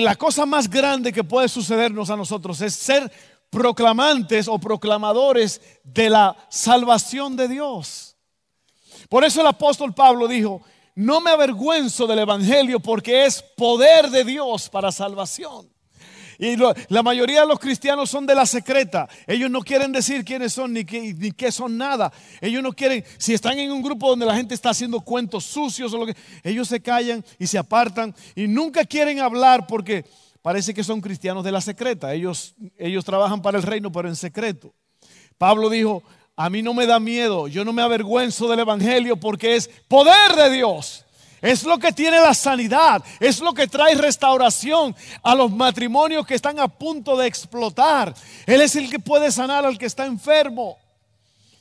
la 0.00 0.16
cosa 0.16 0.46
más 0.46 0.68
grande 0.68 1.12
que 1.12 1.24
puede 1.24 1.48
sucedernos 1.48 2.10
a 2.10 2.16
nosotros 2.16 2.60
es 2.60 2.74
ser 2.74 3.10
proclamantes 3.50 4.48
o 4.48 4.58
proclamadores 4.58 5.60
de 5.84 6.08
la 6.08 6.36
salvación 6.48 7.36
de 7.36 7.48
Dios. 7.48 8.16
Por 9.08 9.24
eso 9.24 9.40
el 9.40 9.48
apóstol 9.48 9.92
Pablo 9.92 10.28
dijo, 10.28 10.62
no 10.94 11.20
me 11.20 11.30
avergüenzo 11.30 12.06
del 12.06 12.20
Evangelio 12.20 12.80
porque 12.80 13.26
es 13.26 13.42
poder 13.56 14.10
de 14.10 14.24
Dios 14.24 14.68
para 14.68 14.92
salvación. 14.92 15.68
Y 16.38 16.56
la 16.88 17.02
mayoría 17.02 17.42
de 17.42 17.46
los 17.46 17.58
cristianos 17.58 18.08
son 18.08 18.24
de 18.24 18.34
la 18.34 18.46
secreta. 18.46 19.06
Ellos 19.26 19.50
no 19.50 19.60
quieren 19.60 19.92
decir 19.92 20.24
quiénes 20.24 20.54
son 20.54 20.72
ni 20.72 20.86
qué, 20.86 21.12
ni 21.12 21.32
qué 21.32 21.52
son 21.52 21.76
nada. 21.76 22.10
Ellos 22.40 22.62
no 22.62 22.72
quieren, 22.72 23.04
si 23.18 23.34
están 23.34 23.58
en 23.58 23.70
un 23.70 23.82
grupo 23.82 24.08
donde 24.08 24.24
la 24.24 24.34
gente 24.34 24.54
está 24.54 24.70
haciendo 24.70 25.02
cuentos 25.02 25.44
sucios 25.44 25.92
o 25.92 25.98
lo 25.98 26.06
que, 26.06 26.16
ellos 26.42 26.66
se 26.66 26.80
callan 26.80 27.22
y 27.38 27.46
se 27.46 27.58
apartan 27.58 28.14
y 28.34 28.48
nunca 28.48 28.86
quieren 28.86 29.20
hablar 29.20 29.66
porque 29.66 30.06
parece 30.42 30.74
que 30.74 30.84
son 30.84 31.00
cristianos 31.00 31.44
de 31.44 31.52
la 31.52 31.60
secreta. 31.60 32.12
Ellos, 32.14 32.54
ellos 32.78 33.04
trabajan 33.04 33.42
para 33.42 33.58
el 33.58 33.62
reino, 33.62 33.90
pero 33.92 34.08
en 34.08 34.16
secreto. 34.16 34.74
Pablo 35.38 35.68
dijo, 35.70 36.02
a 36.36 36.48
mí 36.48 36.62
no 36.62 36.74
me 36.74 36.86
da 36.86 37.00
miedo, 37.00 37.48
yo 37.48 37.64
no 37.64 37.72
me 37.72 37.82
avergüenzo 37.82 38.48
del 38.48 38.60
Evangelio 38.60 39.16
porque 39.18 39.56
es 39.56 39.68
poder 39.88 40.36
de 40.36 40.50
Dios. 40.50 41.04
Es 41.42 41.64
lo 41.64 41.78
que 41.78 41.92
tiene 41.92 42.20
la 42.20 42.34
sanidad, 42.34 43.02
es 43.18 43.40
lo 43.40 43.54
que 43.54 43.66
trae 43.66 43.94
restauración 43.94 44.94
a 45.22 45.34
los 45.34 45.50
matrimonios 45.50 46.26
que 46.26 46.34
están 46.34 46.58
a 46.58 46.68
punto 46.68 47.16
de 47.16 47.26
explotar. 47.26 48.14
Él 48.46 48.60
es 48.60 48.76
el 48.76 48.90
que 48.90 48.98
puede 48.98 49.32
sanar 49.32 49.64
al 49.64 49.78
que 49.78 49.86
está 49.86 50.04
enfermo. 50.04 50.76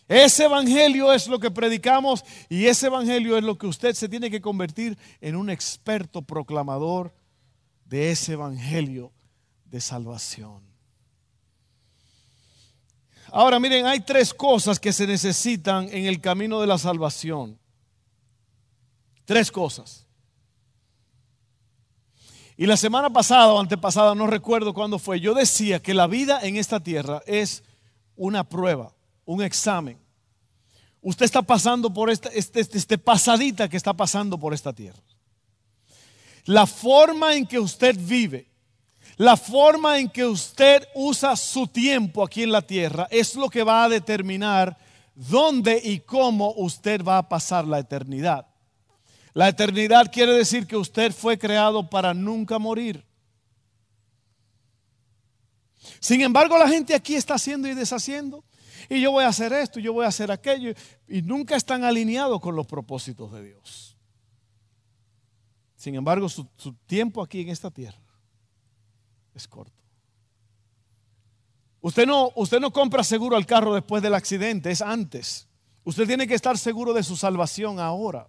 Ese 0.09 0.45
evangelio 0.45 1.13
es 1.13 1.27
lo 1.27 1.39
que 1.39 1.51
predicamos 1.51 2.25
y 2.49 2.65
ese 2.65 2.87
evangelio 2.87 3.37
es 3.37 3.43
lo 3.43 3.57
que 3.57 3.67
usted 3.67 3.93
se 3.93 4.09
tiene 4.09 4.31
que 4.31 4.41
convertir 4.41 4.97
en 5.21 5.35
un 5.35 5.49
experto 5.49 6.21
proclamador 6.21 7.13
de 7.89 8.11
ese 8.11 8.33
evangelio 8.33 9.11
de 9.65 9.81
salvación. 9.81 10.61
Ahora 13.31 13.59
miren, 13.59 13.85
hay 13.85 13.99
tres 13.99 14.33
cosas 14.33 14.79
que 14.79 14.93
se 14.93 15.05
necesitan 15.05 15.89
en 15.89 16.05
el 16.05 16.21
camino 16.21 16.61
de 16.61 16.67
la 16.67 16.77
salvación. 16.77 17.59
Tres 19.25 19.51
cosas. 19.51 20.05
Y 22.57 22.65
la 22.65 22.77
semana 22.77 23.09
pasada 23.09 23.53
o 23.53 23.59
antepasada, 23.59 24.13
no 24.15 24.27
recuerdo 24.27 24.73
cuándo 24.73 24.99
fue, 24.99 25.19
yo 25.19 25.33
decía 25.33 25.81
que 25.81 25.93
la 25.93 26.07
vida 26.07 26.39
en 26.41 26.57
esta 26.57 26.79
tierra 26.79 27.21
es 27.25 27.63
una 28.15 28.43
prueba, 28.43 28.93
un 29.25 29.41
examen. 29.41 29.97
Usted 31.01 31.25
está 31.25 31.41
pasando 31.41 31.93
por 31.93 32.09
esta 32.09 32.29
este, 32.29 32.59
este, 32.59 32.77
este 32.77 32.97
pasadita 32.97 33.69
que 33.69 33.77
está 33.77 33.93
pasando 33.93 34.37
por 34.37 34.53
esta 34.53 34.73
tierra. 34.73 34.99
La 36.45 36.65
forma 36.65 37.35
en 37.35 37.45
que 37.45 37.59
usted 37.59 37.95
vive, 37.97 38.47
la 39.17 39.35
forma 39.35 39.99
en 39.99 40.09
que 40.09 40.25
usted 40.25 40.87
usa 40.95 41.35
su 41.35 41.67
tiempo 41.67 42.23
aquí 42.23 42.43
en 42.43 42.51
la 42.51 42.61
tierra 42.61 43.07
es 43.11 43.35
lo 43.35 43.49
que 43.49 43.63
va 43.63 43.83
a 43.83 43.89
determinar 43.89 44.77
dónde 45.13 45.81
y 45.83 45.99
cómo 45.99 46.53
usted 46.55 47.03
va 47.03 47.17
a 47.17 47.27
pasar 47.27 47.65
la 47.65 47.79
eternidad. 47.79 48.47
La 49.33 49.49
eternidad 49.49 50.11
quiere 50.11 50.33
decir 50.33 50.65
que 50.65 50.77
usted 50.77 51.11
fue 51.11 51.37
creado 51.37 51.89
para 51.89 52.13
nunca 52.13 52.57
morir. 52.59 53.05
Sin 55.99 56.21
embargo, 56.21 56.57
la 56.57 56.67
gente 56.67 56.95
aquí 56.95 57.15
está 57.15 57.35
haciendo 57.35 57.67
y 57.67 57.73
deshaciendo. 57.73 58.43
Y 58.89 59.01
yo 59.01 59.11
voy 59.11 59.23
a 59.23 59.27
hacer 59.27 59.53
esto, 59.53 59.79
yo 59.79 59.93
voy 59.93 60.05
a 60.05 60.09
hacer 60.09 60.31
aquello. 60.31 60.73
Y 61.07 61.21
nunca 61.21 61.55
están 61.55 61.83
alineados 61.83 62.39
con 62.39 62.55
los 62.55 62.65
propósitos 62.65 63.31
de 63.33 63.43
Dios. 63.43 63.88
Sin 65.79 65.95
embargo, 65.95 66.27
su, 66.27 66.45
tiempo 66.85 67.23
aquí 67.23 67.39
en 67.39 67.47
esta 67.47 67.71
tierra 67.71 67.97
es 69.33 69.47
corto. 69.47 69.81
Usted 71.79 72.05
no, 72.05 72.33
usted 72.35 72.59
no 72.59 72.73
compra 72.73 73.01
seguro 73.01 73.37
al 73.37 73.45
carro 73.45 73.73
después 73.73 74.03
del 74.03 74.13
accidente, 74.13 74.71
es 74.71 74.81
antes. 74.81 75.47
Usted 75.85 76.05
tiene 76.05 76.27
que 76.27 76.33
estar 76.35 76.57
seguro 76.57 76.91
de 76.91 77.01
su 77.01 77.15
salvación 77.15 77.79
ahora. 77.79 78.27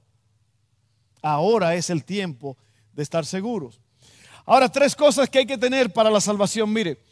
Ahora 1.22 1.74
es 1.74 1.90
el 1.90 2.04
tiempo 2.04 2.56
de 2.92 3.02
estar 3.02 3.26
seguros. 3.26 3.80
Ahora, 4.46 4.68
tres 4.68 4.94
cosas 4.94 5.28
que 5.28 5.40
hay 5.40 5.46
que 5.46 5.58
tener 5.58 5.92
para 5.92 6.08
la 6.08 6.20
salvación. 6.20 6.72
Mire, 6.72 7.02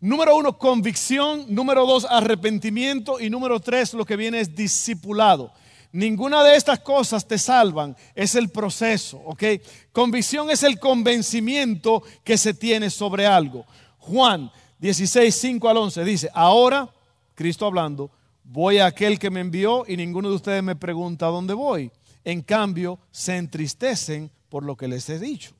número 0.00 0.34
uno, 0.34 0.56
convicción. 0.56 1.44
Número 1.54 1.84
dos, 1.84 2.06
arrepentimiento. 2.08 3.20
Y 3.20 3.28
número 3.28 3.60
tres, 3.60 3.92
lo 3.92 4.06
que 4.06 4.16
viene 4.16 4.40
es 4.40 4.54
discipulado. 4.54 5.52
Ninguna 5.94 6.42
de 6.42 6.56
estas 6.56 6.80
cosas 6.80 7.24
te 7.24 7.38
salvan, 7.38 7.96
es 8.16 8.34
el 8.34 8.48
proceso, 8.48 9.16
¿ok? 9.18 9.44
Convicción 9.92 10.50
es 10.50 10.64
el 10.64 10.80
convencimiento 10.80 12.02
que 12.24 12.36
se 12.36 12.52
tiene 12.52 12.90
sobre 12.90 13.28
algo. 13.28 13.64
Juan 13.98 14.50
16, 14.80 15.32
5 15.32 15.68
al 15.68 15.76
11 15.76 16.04
dice, 16.04 16.30
ahora, 16.34 16.92
Cristo 17.36 17.64
hablando, 17.64 18.10
voy 18.42 18.78
a 18.78 18.86
aquel 18.86 19.20
que 19.20 19.30
me 19.30 19.38
envió 19.38 19.84
y 19.86 19.96
ninguno 19.96 20.30
de 20.30 20.34
ustedes 20.34 20.64
me 20.64 20.74
pregunta 20.74 21.26
dónde 21.26 21.54
voy. 21.54 21.92
En 22.24 22.42
cambio, 22.42 22.98
se 23.12 23.36
entristecen 23.36 24.32
por 24.48 24.64
lo 24.64 24.76
que 24.76 24.88
les 24.88 25.08
he 25.08 25.20
dicho. 25.20 25.52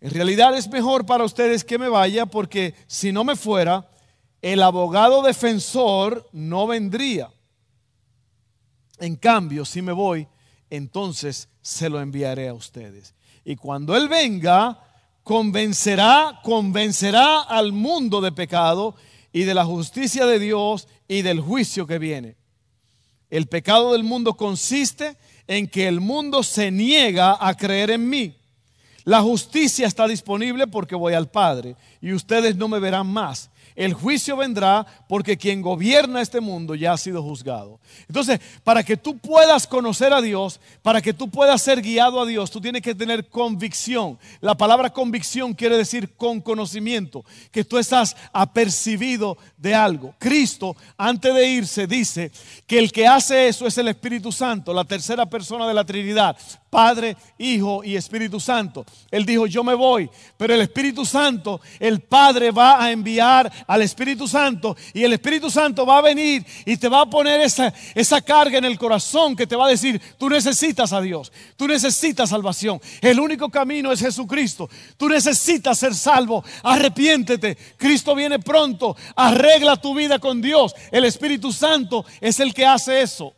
En 0.00 0.12
realidad 0.12 0.56
es 0.56 0.68
mejor 0.68 1.06
para 1.06 1.24
ustedes 1.24 1.64
que 1.64 1.76
me 1.76 1.88
vaya 1.88 2.24
porque 2.24 2.76
si 2.86 3.10
no 3.10 3.24
me 3.24 3.34
fuera, 3.34 3.90
el 4.42 4.62
abogado 4.62 5.22
defensor 5.22 6.28
no 6.30 6.68
vendría 6.68 7.33
en 8.98 9.16
cambio, 9.16 9.64
si 9.64 9.82
me 9.82 9.92
voy, 9.92 10.26
entonces 10.70 11.48
se 11.62 11.88
lo 11.88 12.00
enviaré 12.00 12.48
a 12.48 12.54
ustedes. 12.54 13.14
Y 13.44 13.56
cuando 13.56 13.96
Él 13.96 14.08
venga, 14.08 14.80
convencerá, 15.22 16.40
convencerá 16.42 17.42
al 17.42 17.72
mundo 17.72 18.20
de 18.20 18.32
pecado 18.32 18.94
y 19.32 19.42
de 19.42 19.54
la 19.54 19.64
justicia 19.64 20.26
de 20.26 20.38
Dios 20.38 20.88
y 21.08 21.22
del 21.22 21.40
juicio 21.40 21.86
que 21.86 21.98
viene. 21.98 22.36
El 23.30 23.46
pecado 23.46 23.92
del 23.92 24.04
mundo 24.04 24.36
consiste 24.36 25.16
en 25.46 25.66
que 25.66 25.88
el 25.88 26.00
mundo 26.00 26.42
se 26.42 26.70
niega 26.70 27.36
a 27.40 27.54
creer 27.54 27.90
en 27.90 28.08
mí. 28.08 28.36
La 29.04 29.20
justicia 29.20 29.86
está 29.86 30.06
disponible 30.06 30.66
porque 30.66 30.94
voy 30.94 31.14
al 31.14 31.30
Padre 31.30 31.76
y 32.00 32.12
ustedes 32.12 32.56
no 32.56 32.68
me 32.68 32.78
verán 32.78 33.06
más. 33.06 33.50
El 33.76 33.92
juicio 33.92 34.36
vendrá 34.36 34.86
porque 35.08 35.36
quien 35.36 35.60
gobierna 35.60 36.20
este 36.20 36.40
mundo 36.40 36.74
ya 36.74 36.92
ha 36.92 36.96
sido 36.96 37.22
juzgado. 37.22 37.80
Entonces, 38.08 38.40
para 38.62 38.84
que 38.84 38.96
tú 38.96 39.18
puedas 39.18 39.66
conocer 39.66 40.12
a 40.12 40.22
Dios, 40.22 40.60
para 40.82 41.02
que 41.02 41.12
tú 41.12 41.28
puedas 41.28 41.60
ser 41.60 41.82
guiado 41.82 42.20
a 42.20 42.26
Dios, 42.26 42.50
tú 42.50 42.60
tienes 42.60 42.82
que 42.82 42.94
tener 42.94 43.28
convicción. 43.28 44.18
La 44.40 44.54
palabra 44.54 44.90
convicción 44.90 45.54
quiere 45.54 45.76
decir 45.76 46.14
con 46.16 46.40
conocimiento, 46.40 47.24
que 47.50 47.64
tú 47.64 47.76
estás 47.78 48.16
apercibido 48.32 49.36
de 49.56 49.74
algo. 49.74 50.14
Cristo, 50.18 50.76
antes 50.96 51.34
de 51.34 51.48
irse, 51.48 51.86
dice 51.86 52.30
que 52.66 52.78
el 52.78 52.92
que 52.92 53.08
hace 53.08 53.48
eso 53.48 53.66
es 53.66 53.76
el 53.78 53.88
Espíritu 53.88 54.30
Santo, 54.30 54.72
la 54.72 54.84
tercera 54.84 55.26
persona 55.26 55.66
de 55.66 55.74
la 55.74 55.84
Trinidad. 55.84 56.36
Padre, 56.74 57.16
Hijo 57.38 57.84
y 57.84 57.94
Espíritu 57.94 58.40
Santo. 58.40 58.84
Él 59.12 59.24
dijo, 59.24 59.46
yo 59.46 59.62
me 59.62 59.74
voy, 59.74 60.10
pero 60.36 60.54
el 60.54 60.60
Espíritu 60.60 61.04
Santo, 61.04 61.60
el 61.78 62.00
Padre 62.00 62.50
va 62.50 62.82
a 62.82 62.90
enviar 62.90 63.48
al 63.68 63.82
Espíritu 63.82 64.26
Santo 64.26 64.76
y 64.92 65.04
el 65.04 65.12
Espíritu 65.12 65.48
Santo 65.48 65.86
va 65.86 65.98
a 65.98 66.02
venir 66.02 66.44
y 66.66 66.76
te 66.76 66.88
va 66.88 67.02
a 67.02 67.06
poner 67.06 67.42
esa, 67.42 67.72
esa 67.94 68.20
carga 68.20 68.58
en 68.58 68.64
el 68.64 68.76
corazón 68.76 69.36
que 69.36 69.46
te 69.46 69.54
va 69.54 69.66
a 69.66 69.70
decir, 69.70 70.02
tú 70.18 70.28
necesitas 70.28 70.92
a 70.92 71.00
Dios, 71.00 71.30
tú 71.56 71.68
necesitas 71.68 72.30
salvación. 72.30 72.80
El 73.00 73.20
único 73.20 73.48
camino 73.48 73.92
es 73.92 74.00
Jesucristo. 74.00 74.68
Tú 74.96 75.08
necesitas 75.08 75.78
ser 75.78 75.94
salvo. 75.94 76.44
Arrepiéntete. 76.64 77.56
Cristo 77.76 78.16
viene 78.16 78.40
pronto. 78.40 78.96
Arregla 79.14 79.76
tu 79.76 79.94
vida 79.94 80.18
con 80.18 80.42
Dios. 80.42 80.74
El 80.90 81.04
Espíritu 81.04 81.52
Santo 81.52 82.04
es 82.20 82.40
el 82.40 82.52
que 82.52 82.66
hace 82.66 83.00
eso. 83.00 83.32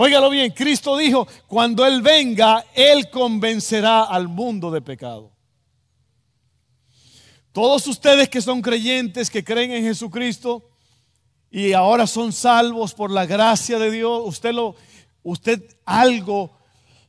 Óigalo 0.00 0.30
bien, 0.30 0.52
Cristo 0.52 0.96
dijo, 0.96 1.26
cuando 1.48 1.84
Él 1.84 2.02
venga, 2.02 2.64
Él 2.72 3.10
convencerá 3.10 4.04
al 4.04 4.28
mundo 4.28 4.70
de 4.70 4.80
pecado. 4.80 5.32
Todos 7.50 7.84
ustedes 7.88 8.28
que 8.28 8.40
son 8.40 8.62
creyentes, 8.62 9.28
que 9.28 9.42
creen 9.42 9.72
en 9.72 9.82
Jesucristo 9.82 10.70
y 11.50 11.72
ahora 11.72 12.06
son 12.06 12.32
salvos 12.32 12.94
por 12.94 13.10
la 13.10 13.26
gracia 13.26 13.80
de 13.80 13.90
Dios, 13.90 14.22
usted, 14.24 14.52
lo, 14.52 14.76
usted 15.24 15.66
algo 15.84 16.56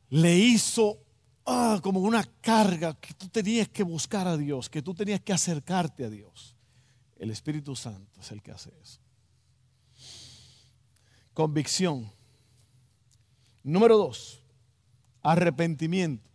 le 0.08 0.36
hizo 0.36 0.98
ah, 1.46 1.78
como 1.80 2.00
una 2.00 2.24
carga 2.40 2.94
que 2.94 3.14
tú 3.14 3.28
tenías 3.28 3.68
que 3.68 3.84
buscar 3.84 4.26
a 4.26 4.36
Dios, 4.36 4.68
que 4.68 4.82
tú 4.82 4.94
tenías 4.94 5.20
que 5.20 5.32
acercarte 5.32 6.06
a 6.06 6.10
Dios. 6.10 6.56
El 7.16 7.30
Espíritu 7.30 7.76
Santo 7.76 8.20
es 8.20 8.32
el 8.32 8.42
que 8.42 8.50
hace 8.50 8.72
eso. 8.82 8.98
Convicción. 11.32 12.18
Número 13.62 13.96
dos, 13.96 14.42
arrepentimiento. 15.22 16.28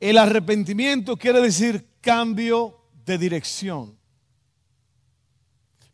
El 0.00 0.18
arrepentimiento 0.18 1.16
quiere 1.16 1.40
decir 1.40 1.86
cambio 2.00 2.80
de 3.04 3.18
dirección. 3.18 3.98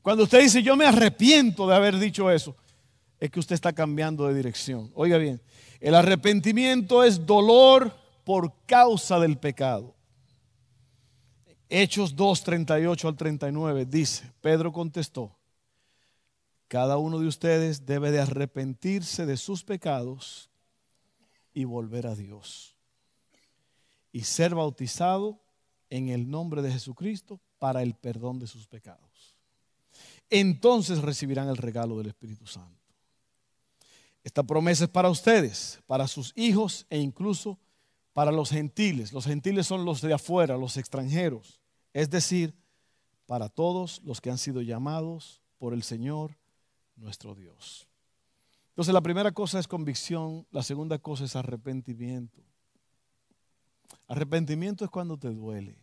Cuando 0.01 0.25
usted 0.25 0.41
dice, 0.41 0.63
yo 0.63 0.77
me 0.77 0.87
arrepiento 0.87 1.67
de 1.67 1.75
haber 1.75 1.99
dicho 1.99 2.31
eso, 2.31 2.57
es 3.19 3.31
que 3.31 3.41
usted 3.41 3.55
está 3.55 3.73
cambiando 3.73 4.29
de 4.29 4.35
dirección. 4.35 4.91
Oiga 4.95 5.19
bien, 5.19 5.43
el 5.81 5.95
arrepentimiento 5.95 7.03
es 7.03 7.27
dolor 7.27 7.93
por 8.25 8.53
causa 8.67 9.19
del 9.19 9.37
pecado. 9.39 9.95
Hechos 11.69 12.15
2, 12.15 12.45
38 12.45 13.09
al 13.09 13.17
39 13.17 13.87
dice, 13.87 14.31
Pedro 14.41 14.73
contestó, 14.73 15.36
cada 16.69 16.99
uno 16.99 17.19
de 17.19 17.27
ustedes 17.27 17.87
debe 17.87 18.11
de 18.11 18.21
arrepentirse 18.21 19.27
de 19.27 19.37
sus 19.37 19.63
pecados 19.63 20.51
y 21.55 21.65
volver 21.65 22.07
a 22.07 22.15
Dios. 22.15 22.77
Y 24.13 24.23
ser 24.23 24.55
bautizado 24.55 25.41
en 25.91 26.09
el 26.09 26.29
nombre 26.29 26.63
de 26.63 26.73
Jesucristo 26.73 27.41
para 27.59 27.83
el 27.83 27.95
perdón 27.95 28.39
de 28.39 28.47
sus 28.47 28.67
pecados. 28.67 29.37
Entonces 30.29 31.01
recibirán 31.01 31.49
el 31.49 31.57
regalo 31.57 31.99
del 31.99 32.09
Espíritu 32.09 32.47
Santo. 32.47 32.77
Esta 34.25 34.43
promesa 34.43 34.85
es 34.85 34.91
para 34.91 35.09
ustedes, 35.09 35.81
para 35.87 36.09
sus 36.09 36.33
hijos 36.35 36.85
e 36.91 36.99
incluso 36.99 37.59
para 38.13 38.33
los 38.33 38.51
gentiles. 38.51 39.13
Los 39.13 39.25
gentiles 39.25 39.69
son 39.69 39.85
los 39.85 40.01
de 40.01 40.13
afuera, 40.13 40.57
los 40.57 40.77
extranjeros. 40.79 41.61
Es 41.93 42.11
decir, 42.11 42.55
para 43.27 43.49
todos 43.49 44.03
los 44.05 44.21
que 44.21 44.31
han 44.31 44.39
sido 44.39 44.63
llamados 44.63 45.43
por 45.59 45.73
el 45.73 45.85
Señor 45.85 46.37
nuestro 46.97 47.35
Dios. 47.35 47.89
Entonces 48.71 48.93
la 48.93 49.01
primera 49.01 49.33
cosa 49.33 49.59
es 49.59 49.69
convicción, 49.69 50.47
la 50.51 50.63
segunda 50.63 50.99
cosa 50.99 51.25
es 51.25 51.37
arrepentimiento. 51.37 52.43
Arrepentimiento 54.09 54.85
es 54.85 54.91
cuando 54.91 55.17
te 55.17 55.29
duele. 55.31 55.79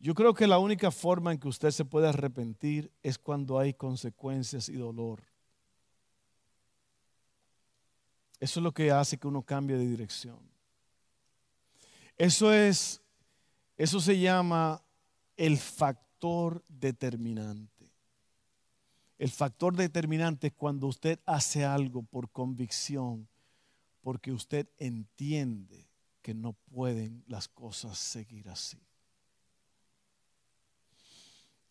Yo 0.00 0.14
creo 0.14 0.32
que 0.32 0.46
la 0.46 0.58
única 0.58 0.90
forma 0.90 1.32
en 1.32 1.38
que 1.38 1.48
usted 1.48 1.70
se 1.70 1.84
puede 1.84 2.08
arrepentir 2.08 2.92
es 3.02 3.18
cuando 3.18 3.58
hay 3.58 3.74
consecuencias 3.74 4.68
y 4.68 4.74
dolor. 4.74 5.22
Eso 8.38 8.60
es 8.60 8.64
lo 8.64 8.72
que 8.72 8.92
hace 8.92 9.18
que 9.18 9.26
uno 9.26 9.42
cambie 9.42 9.76
de 9.76 9.86
dirección. 9.86 10.38
Eso 12.16 12.52
es, 12.52 13.00
eso 13.76 14.00
se 14.00 14.18
llama 14.18 14.82
el 15.36 15.56
factor 15.58 16.64
determinante. 16.68 17.77
El 19.18 19.30
factor 19.30 19.76
determinante 19.76 20.46
es 20.46 20.52
cuando 20.52 20.86
usted 20.86 21.18
hace 21.26 21.64
algo 21.64 22.02
por 22.02 22.30
convicción, 22.30 23.28
porque 24.00 24.32
usted 24.32 24.68
entiende 24.78 25.88
que 26.22 26.34
no 26.34 26.52
pueden 26.52 27.24
las 27.26 27.48
cosas 27.48 27.98
seguir 27.98 28.48
así. 28.48 28.78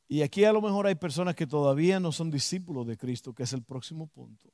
Y 0.09 0.21
aquí 0.21 0.43
a 0.43 0.53
lo 0.53 0.61
mejor 0.61 0.87
hay 0.87 0.95
personas 0.95 1.35
que 1.35 1.47
todavía 1.47 1.99
no 1.99 2.11
son 2.11 2.31
discípulos 2.31 2.85
de 2.85 2.97
Cristo, 2.97 3.33
que 3.33 3.43
es 3.43 3.53
el 3.53 3.63
próximo 3.63 4.07
punto. 4.07 4.49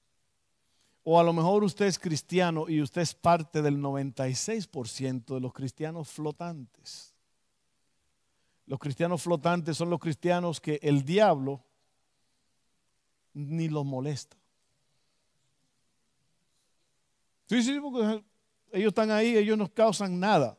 O 1.03 1.19
a 1.19 1.23
lo 1.23 1.33
mejor 1.33 1.63
usted 1.63 1.85
es 1.85 1.99
cristiano 1.99 2.69
y 2.69 2.81
usted 2.81 3.01
es 3.01 3.13
parte 3.13 3.61
del 3.61 3.77
96% 3.77 5.33
de 5.33 5.39
los 5.39 5.53
cristianos 5.53 6.09
flotantes. 6.09 7.13
Los 8.65 8.79
cristianos 8.79 9.21
flotantes 9.21 9.77
son 9.77 9.89
los 9.89 9.99
cristianos 9.99 10.61
que 10.61 10.79
el 10.81 11.03
diablo 11.03 11.63
ni 13.33 13.67
los 13.69 13.85
molesta. 13.85 14.37
Sí, 17.47 17.61
sí, 17.61 17.79
porque 17.79 18.23
ellos 18.71 18.89
están 18.89 19.11
ahí, 19.11 19.37
ellos 19.37 19.57
no 19.57 19.71
causan 19.71 20.19
nada. 20.19 20.57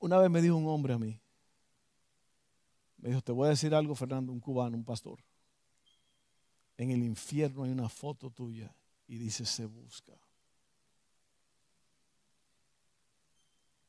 Una 0.00 0.18
vez 0.18 0.30
me 0.30 0.40
dijo 0.40 0.56
un 0.56 0.68
hombre 0.68 0.94
a 0.94 0.98
mí, 0.98 1.20
me 2.98 3.08
dijo, 3.08 3.20
te 3.20 3.32
voy 3.32 3.46
a 3.46 3.50
decir 3.50 3.74
algo, 3.74 3.94
Fernando, 3.94 4.32
un 4.32 4.40
cubano, 4.40 4.76
un 4.76 4.84
pastor. 4.84 5.22
En 6.76 6.90
el 6.90 7.02
infierno 7.02 7.64
hay 7.64 7.70
una 7.70 7.88
foto 7.88 8.30
tuya 8.30 8.74
y 9.06 9.18
dice, 9.18 9.44
se 9.44 9.66
busca. 9.66 10.12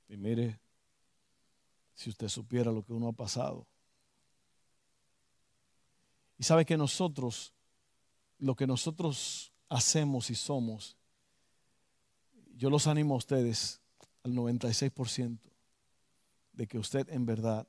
Y 0.07 0.17
mire, 0.17 0.59
si 1.93 2.09
usted 2.09 2.27
supiera 2.27 2.71
lo 2.71 2.83
que 2.83 2.93
uno 2.93 3.07
ha 3.07 3.13
pasado. 3.13 3.65
Y 6.37 6.43
sabe 6.43 6.65
que 6.65 6.77
nosotros, 6.77 7.53
lo 8.39 8.55
que 8.55 8.67
nosotros 8.67 9.51
hacemos 9.69 10.29
y 10.29 10.35
somos, 10.35 10.97
yo 12.55 12.69
los 12.69 12.87
animo 12.87 13.15
a 13.15 13.17
ustedes 13.17 13.81
al 14.23 14.33
96% 14.33 15.39
de 16.53 16.67
que 16.67 16.77
usted 16.77 17.07
en 17.09 17.25
verdad 17.25 17.67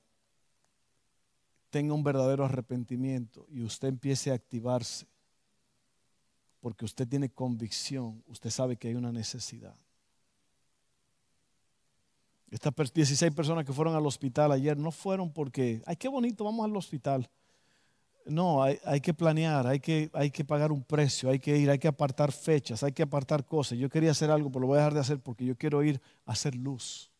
tenga 1.70 1.92
un 1.92 2.02
verdadero 2.02 2.44
arrepentimiento 2.44 3.46
y 3.50 3.62
usted 3.62 3.88
empiece 3.88 4.30
a 4.30 4.34
activarse, 4.34 5.06
porque 6.60 6.84
usted 6.84 7.06
tiene 7.06 7.28
convicción, 7.28 8.22
usted 8.28 8.50
sabe 8.50 8.76
que 8.76 8.88
hay 8.88 8.94
una 8.94 9.12
necesidad. 9.12 9.76
Estas 12.50 12.72
16 12.94 13.34
personas 13.34 13.64
que 13.64 13.72
fueron 13.72 13.94
al 13.94 14.06
hospital 14.06 14.52
ayer 14.52 14.76
no 14.76 14.92
fueron 14.92 15.32
porque, 15.32 15.82
ay, 15.84 15.96
qué 15.96 16.08
bonito, 16.08 16.44
vamos 16.44 16.64
al 16.64 16.76
hospital. 16.76 17.28
No, 18.28 18.62
hay, 18.62 19.00
que 19.00 19.14
planear, 19.14 19.68
hay 19.68 19.78
que, 19.78 20.10
hay 20.12 20.32
que 20.32 20.44
pagar 20.44 20.72
un 20.72 20.82
precio, 20.82 21.30
hay 21.30 21.38
que 21.38 21.56
ir, 21.56 21.70
hay 21.70 21.78
que 21.78 21.86
apartar 21.86 22.32
fechas, 22.32 22.82
hay 22.82 22.92
que 22.92 23.04
apartar 23.04 23.44
cosas. 23.44 23.78
Yo 23.78 23.88
quería 23.88 24.10
hacer 24.10 24.30
algo, 24.32 24.50
pero 24.50 24.62
lo 24.62 24.66
voy 24.66 24.76
a 24.76 24.80
dejar 24.80 24.94
de 24.94 25.00
hacer 25.00 25.20
porque 25.20 25.44
yo 25.44 25.56
quiero 25.56 25.82
ir 25.84 26.00
a 26.24 26.32
hacer 26.32 26.56
luz. 26.56 27.10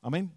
Amén. 0.00 0.32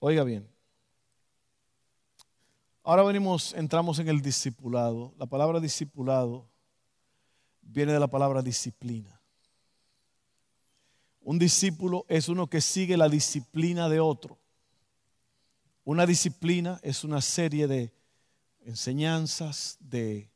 Oiga 0.00 0.24
bien. 0.24 0.48
Ahora 2.82 3.02
venimos, 3.02 3.54
entramos 3.54 3.98
en 3.98 4.08
el 4.08 4.20
discipulado. 4.22 5.14
La 5.18 5.26
palabra 5.26 5.60
discipulado 5.60 6.46
viene 7.62 7.92
de 7.92 8.00
la 8.00 8.08
palabra 8.08 8.42
disciplina. 8.42 9.13
Un 11.24 11.38
discípulo 11.38 12.04
es 12.06 12.28
uno 12.28 12.48
que 12.48 12.60
sigue 12.60 12.98
la 12.98 13.08
disciplina 13.08 13.88
de 13.88 13.98
otro. 13.98 14.38
Una 15.82 16.04
disciplina 16.04 16.78
es 16.82 17.02
una 17.02 17.22
serie 17.22 17.66
de 17.66 17.94
enseñanzas, 18.60 19.78
de 19.80 20.30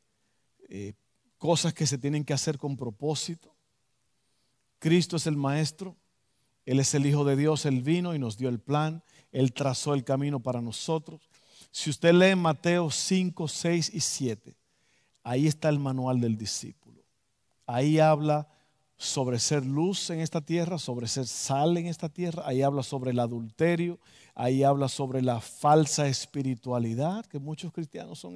eh, 0.70 0.94
cosas 1.37 1.74
que 1.74 1.87
se 1.87 1.98
tienen 1.98 2.24
que 2.24 2.33
hacer 2.33 2.57
con 2.57 2.74
propósito. 2.79 3.55
Cristo 4.79 5.16
es 5.16 5.27
el 5.27 5.37
Maestro, 5.37 5.94
Él 6.64 6.81
es 6.81 6.94
el 6.94 7.05
Hijo 7.05 7.22
de 7.27 7.37
Dios, 7.37 7.66
Él 7.66 7.83
vino 7.83 8.14
y 8.14 8.18
nos 8.18 8.38
dio 8.38 8.48
el 8.48 8.59
plan, 8.59 9.03
Él 9.31 9.53
trazó 9.53 9.92
el 9.92 10.05
camino 10.05 10.40
para 10.40 10.62
nosotros. 10.62 11.29
Si 11.70 11.90
usted 11.90 12.14
lee 12.14 12.35
Mateo 12.35 12.90
5, 12.90 13.46
6 13.46 13.90
y 13.92 14.01
7, 14.01 14.57
ahí 15.22 15.46
está 15.46 15.68
el 15.68 15.81
manual 15.81 16.18
del 16.18 16.38
discípulo. 16.38 17.05
Ahí 17.66 17.98
habla 17.98 18.48
sobre 18.98 19.38
ser 19.38 19.64
luz 19.64 20.11
en 20.11 20.18
esta 20.18 20.40
tierra, 20.40 20.76
sobre 20.76 21.06
ser 21.06 21.26
sal 21.28 21.76
en 21.76 21.87
esta 21.87 22.08
tierra, 22.08 22.42
ahí 22.44 22.62
habla 22.62 22.82
sobre 22.82 23.12
el 23.12 23.20
adulterio, 23.20 24.00
ahí 24.34 24.64
habla 24.64 24.88
sobre 24.88 25.22
la 25.22 25.40
falsa 25.40 26.08
espiritualidad, 26.08 27.24
que 27.26 27.38
muchos 27.38 27.72
cristianos 27.72 28.18
son 28.18 28.34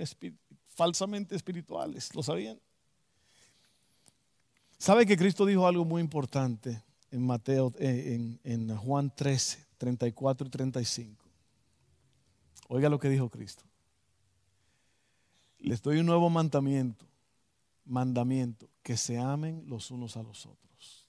falsamente 0.69 1.35
espirituales, 1.35 2.15
¿lo 2.15 2.23
sabían? 2.23 2.61
¿Sabe 4.79 5.05
que 5.05 5.17
Cristo 5.17 5.45
dijo 5.45 5.67
algo 5.67 5.85
muy 5.85 6.01
importante 6.01 6.81
en 7.11 7.27
Mateo, 7.27 7.73
eh, 7.79 8.15
en, 8.15 8.41
en 8.45 8.77
Juan 8.77 9.13
13, 9.15 9.59
34 9.79 10.47
y 10.47 10.51
35? 10.51 11.25
Oiga 12.69 12.89
lo 12.89 13.01
que 13.01 13.09
dijo 13.09 13.29
Cristo. 13.29 13.65
Les 15.59 15.83
doy 15.83 15.99
un 15.99 16.07
nuevo 16.07 16.31
mandamiento, 16.31 17.05
mandamiento, 17.85 18.69
que 18.83 18.97
se 18.97 19.19
amen 19.19 19.65
los 19.67 19.91
unos 19.91 20.17
a 20.17 20.23
los 20.23 20.47
otros. 20.47 21.07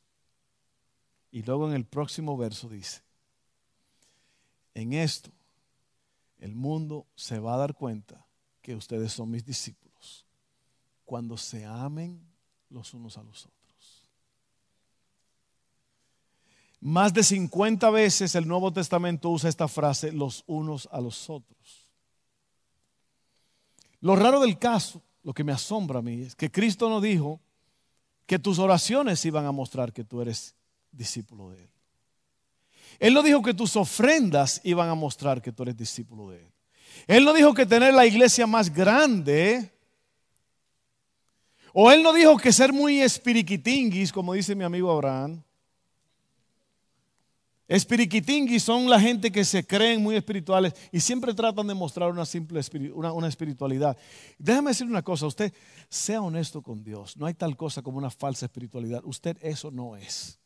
Y 1.32 1.42
luego 1.42 1.68
en 1.68 1.76
el 1.76 1.86
próximo 1.86 2.38
verso 2.38 2.70
dice, 2.70 3.02
en 4.76 4.94
esto 4.94 5.32
el 6.40 6.56
mundo 6.56 7.08
se 7.16 7.40
va 7.40 7.56
a 7.56 7.58
dar 7.58 7.74
cuenta 7.74 8.26
que 8.62 8.76
ustedes 8.76 9.14
son 9.14 9.32
mis 9.32 9.46
discípulos 9.46 10.26
cuando 11.06 11.38
se 11.38 11.66
amen 11.66 12.22
los 12.70 12.94
unos 12.94 13.18
a 13.18 13.24
los 13.24 13.46
otros. 13.46 13.54
Más 16.80 17.14
de 17.14 17.24
50 17.24 17.90
veces 17.92 18.36
el 18.36 18.48
Nuevo 18.48 18.74
Testamento 18.74 19.30
usa 19.30 19.50
esta 19.50 19.68
frase, 19.68 20.12
los 20.12 20.44
unos 20.48 20.90
a 20.92 21.00
los 21.00 21.30
otros. 21.30 21.88
Lo 24.02 24.18
raro 24.18 24.42
del 24.42 24.60
caso, 24.60 25.02
lo 25.24 25.34
que 25.34 25.46
me 25.46 25.54
asombra 25.54 26.00
a 26.00 26.02
mí, 26.02 26.24
es 26.24 26.36
que 26.36 26.52
Cristo 26.52 26.90
no 26.90 27.00
dijo 27.00 27.40
que 28.26 28.40
tus 28.40 28.60
oraciones 28.60 29.24
iban 29.26 29.46
a 29.46 29.52
mostrar 29.52 29.94
que 29.94 30.04
tú 30.04 30.22
eres 30.22 30.56
discípulo 30.92 31.52
de 31.52 31.64
Él. 31.64 31.70
Él 33.00 33.14
no 33.14 33.24
dijo 33.24 33.42
que 33.42 33.54
tus 33.54 33.76
ofrendas 33.76 34.62
iban 34.64 34.90
a 34.90 34.96
mostrar 34.96 35.42
que 35.42 35.52
tú 35.52 35.64
eres 35.64 35.76
discípulo 35.76 36.30
de 36.30 36.40
Él. 36.40 36.52
Él 37.08 37.26
no 37.26 37.34
dijo 37.34 37.54
que 37.54 37.66
tener 37.66 37.94
la 37.94 38.06
iglesia 38.06 38.48
más 38.48 38.74
grande. 38.74 39.72
O 41.74 41.92
Él 41.92 42.04
no 42.04 42.14
dijo 42.14 42.38
que 42.38 42.54
ser 42.54 42.72
muy 42.72 43.02
espiriquitinguis, 43.02 44.12
como 44.12 44.34
dice 44.34 44.56
mi 44.56 44.64
amigo 44.64 44.92
Abraham. 44.92 45.44
Espiriquitingui 47.67 48.60
son 48.60 48.89
la 48.89 48.99
gente 48.99 49.32
que 49.32 49.45
se 49.45 49.65
creen 49.65 50.04
muy 50.04 50.15
espirituales 50.15 50.73
y 50.91 50.99
siempre 50.99 51.34
tratan 51.34 51.65
de 51.67 51.73
mostrar 51.73 52.12
una 52.12 52.26
simple 52.26 52.60
una, 52.93 53.28
espiritualidad. 53.28 53.97
Déjame 54.38 54.71
decir 54.71 54.86
una 54.86 55.02
cosa, 55.02 55.28
usted 55.28 55.54
sea 55.88 56.21
honesto 56.21 56.62
con 56.62 56.84
Dios. 56.84 57.15
No 57.15 57.26
hay 57.26 57.34
tal 57.34 57.56
cosa 57.56 57.82
como 57.82 57.97
una 57.97 58.10
falsa 58.10 58.45
espiritualidad. 58.45 59.02
Usted 59.06 59.38
eso 59.41 59.71
no 59.71 59.95
es. 59.95 60.39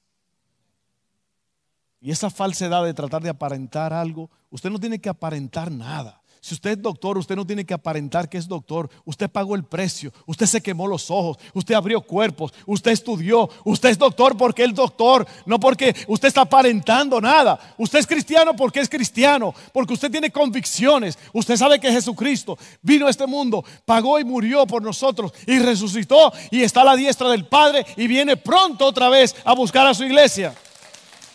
Y 2.00 2.12
esa 2.12 2.30
falsedad 2.30 2.86
de 2.86 2.94
tratar 2.94 3.24
de 3.24 3.30
aparentar 3.30 3.94
algo, 3.94 4.30
usted 4.52 4.70
no 4.70 4.80
tiene 4.80 5.02
que 5.02 5.10
aparentar 5.10 5.72
nada. 5.72 6.22
Si 6.48 6.54
usted 6.54 6.70
es 6.70 6.82
doctor, 6.82 7.18
usted 7.18 7.36
no 7.36 7.46
tiene 7.46 7.66
que 7.66 7.74
aparentar 7.74 8.30
que 8.30 8.38
es 8.38 8.48
doctor. 8.48 8.90
Usted 9.04 9.30
pagó 9.30 9.54
el 9.54 9.66
precio, 9.66 10.14
usted 10.26 10.46
se 10.46 10.62
quemó 10.62 10.88
los 10.88 11.12
ojos, 11.12 11.38
usted 11.54 11.76
abrió 11.76 12.00
cuerpos, 12.00 12.54
usted 12.66 12.92
estudió. 12.92 13.50
Usted 13.66 13.90
es 13.90 13.98
doctor 13.98 14.38
porque 14.38 14.64
es 14.64 14.74
doctor, 14.74 15.28
no 15.46 15.60
porque 15.60 15.94
usted 16.08 16.30
está 16.30 16.44
aparentando 16.44 17.20
nada. 17.20 17.60
Usted 17.78 18.00
es 18.00 18.08
cristiano 18.08 18.56
porque 18.56 18.80
es 18.80 18.88
cristiano, 18.88 19.54
porque 19.74 19.96
usted 19.96 20.10
tiene 20.10 20.32
convicciones. 20.32 21.20
Usted 21.34 21.58
sabe 21.58 21.82
que 21.82 21.92
Jesucristo 21.92 22.58
vino 22.82 23.08
a 23.08 23.10
este 23.10 23.28
mundo, 23.28 23.66
pagó 23.84 24.18
y 24.18 24.24
murió 24.24 24.66
por 24.66 24.82
nosotros 24.82 25.34
y 25.46 25.60
resucitó 25.60 26.32
y 26.50 26.62
está 26.62 26.80
a 26.80 26.86
la 26.86 26.96
diestra 26.96 27.28
del 27.28 27.46
Padre 27.46 27.86
y 27.98 28.08
viene 28.08 28.38
pronto 28.38 28.86
otra 28.86 29.10
vez 29.10 29.36
a 29.44 29.54
buscar 29.54 29.86
a 29.86 29.94
su 29.94 30.06
iglesia. 30.06 30.56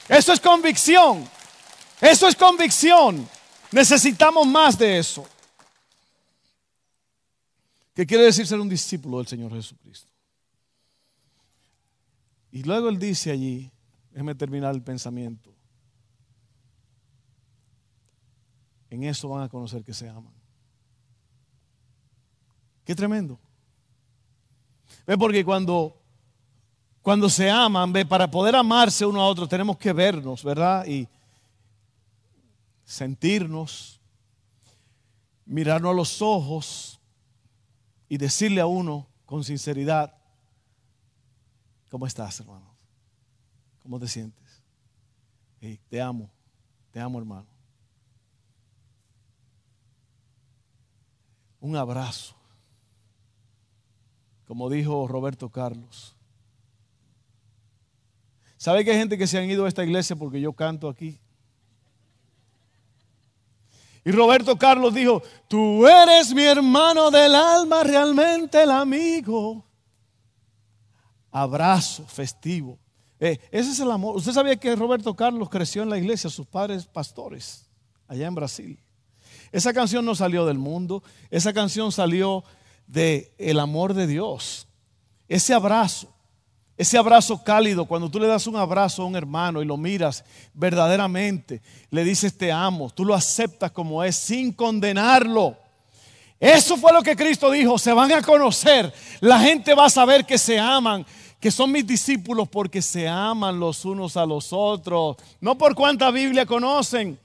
Eso 0.09 0.33
es 0.33 0.41
convicción. 0.41 1.29
Eso 2.01 2.27
es 2.27 2.35
convicción. 2.35 3.29
Necesitamos 3.73 4.47
más 4.47 4.79
de 4.79 4.99
eso. 4.99 5.27
¿Qué 7.95 8.07
quiere 8.07 8.25
decir 8.25 8.47
ser 8.47 8.61
un 8.61 8.69
discípulo 8.69 9.19
del 9.19 9.27
Señor 9.27 9.53
Jesucristo? 9.53 10.09
Y 12.51 12.63
luego 12.63 12.89
él 12.89 12.99
dice 12.99 13.31
allí, 13.31 13.71
déjeme 14.11 14.35
terminar 14.35 14.75
el 14.75 14.83
pensamiento. 14.83 15.55
En 18.91 19.05
eso 19.05 19.29
van 19.29 19.43
a 19.43 19.49
conocer 19.49 19.83
que 19.83 19.95
se 19.95 20.09
aman. 20.09 20.33
Qué 22.85 22.95
tremendo. 22.95 23.39
Ve 25.07 25.17
porque 25.17 25.45
cuando 25.45 25.97
cuando 27.01 27.29
se 27.29 27.51
aman, 27.51 27.93
ve, 27.93 28.07
para 28.07 28.31
poder 28.31 28.55
amarse 28.55 29.05
uno 29.05 29.21
a 29.21 29.27
otro 29.27 29.49
tenemos 29.49 29.77
que 29.77 29.93
vernos, 29.93 30.45
¿verdad? 30.45 30.87
Y 30.87 31.09
sentirnos, 32.93 34.03
mirarnos 35.47 35.93
a 35.93 35.95
los 35.95 36.21
ojos 36.21 37.01
y 38.07 38.19
decirle 38.19 38.61
a 38.61 38.67
uno 38.67 39.09
con 39.25 39.45
sinceridad, 39.45 40.15
¿cómo 41.89 42.07
estás, 42.07 42.39
hermano? 42.41 42.77
¿Cómo 43.83 43.99
te 43.99 44.07
sientes? 44.07 44.43
te 45.89 46.03
amo, 46.03 46.29
te 46.91 47.01
amo, 47.01 47.19
hermano. 47.19 47.47
Un 51.61 51.77
abrazo. 51.77 52.35
Como 54.45 54.69
dijo 54.69 55.09
Roberto 55.09 55.49
Carlos. 55.49 56.15
¿Sabe 58.59 58.85
que 58.85 58.91
hay 58.91 58.99
gente 58.99 59.17
que 59.17 59.27
se 59.27 59.39
han 59.39 59.49
ido 59.49 59.65
a 59.65 59.69
esta 59.69 59.83
iglesia 59.83 60.15
porque 60.15 60.43
yo 60.43 60.53
canto 60.53 60.91
aquí? 60.91 61.22
Y 64.05 64.11
Roberto 64.11 64.57
Carlos 64.59 64.95
dijo, 64.95 65.23
tú 65.47 65.87
eres 65.87 66.35
mi 66.35 66.43
hermano 66.43 67.11
del 67.11 67.35
alma, 67.35 67.85
realmente 67.85 68.63
el 68.63 68.71
amigo. 68.71 69.65
Abrazo 71.31 72.05
festivo. 72.07 72.79
Eh, 73.21 73.39
ese 73.53 73.71
es 73.71 73.79
el 73.79 73.91
amor. 73.91 74.17
Usted 74.17 74.33
sabía 74.33 74.57
que 74.57 74.75
Roberto 74.75 75.15
Carlos 75.15 75.49
creció 75.49 75.83
en 75.83 75.91
la 75.91 75.99
iglesia, 75.99 76.29
sus 76.29 76.47
padres 76.47 76.87
pastores, 76.87 77.69
allá 78.09 78.27
en 78.27 78.35
Brasil. 78.35 78.81
Esa 79.53 79.73
canción 79.73 80.05
no 80.05 80.15
salió 80.15 80.45
del 80.47 80.59
mundo, 80.59 81.05
esa 81.31 81.53
canción 81.53 81.93
salió 81.93 82.43
de 82.89 83.33
el 83.39 83.61
amor 83.61 83.95
de 83.95 84.09
Dios. 84.09 84.67
Ese 85.29 85.55
abrazo 85.55 86.13
ese 86.77 86.97
abrazo 86.97 87.43
cálido, 87.45 87.85
cuando 87.85 88.11
tú 88.11 88.19
le 88.19 88.27
das 88.27 88.47
un 88.47 88.57
abrazo 88.57 89.03
a 89.03 89.07
un 89.07 89.15
hermano 89.15 89.63
y 89.63 89.67
lo 89.67 89.77
miras 89.77 90.25
verdaderamente, 90.55 91.61
le 91.91 92.03
dices 92.03 92.37
te 92.37 92.51
amo, 92.51 92.91
tú 92.91 93.05
lo 93.05 93.15
aceptas 93.15 93.71
como 93.71 94.03
es 94.03 94.17
sin 94.17 94.53
condenarlo. 94.53 95.57
Eso 96.41 96.77
fue 96.77 96.93
lo 96.93 97.03
que 97.03 97.15
Cristo 97.15 97.51
dijo, 97.51 97.79
se 97.79 97.93
van 97.93 98.11
a 98.13 98.23
conocer, 98.23 98.93
la 99.21 99.39
gente 99.39 99.75
va 99.75 99.87
a 99.87 99.91
saber 99.91 100.27
que 100.27 100.39
se 100.39 100.59
aman, 100.59 101.07
que 101.39 101.51
son 101.51 101.71
mis 101.71 101.87
discípulos 101.87 102.49
porque 102.49 102.83
se 102.83 103.07
aman 103.07 103.61
los 103.61 103.85
unos 103.85 104.17
a 104.17 104.27
los 104.27 104.53
otros, 104.53 105.17
no 105.41 105.57
por 105.57 105.75
cuánta 105.75 106.11
Biblia 106.11 106.47
conocen. 106.47 107.19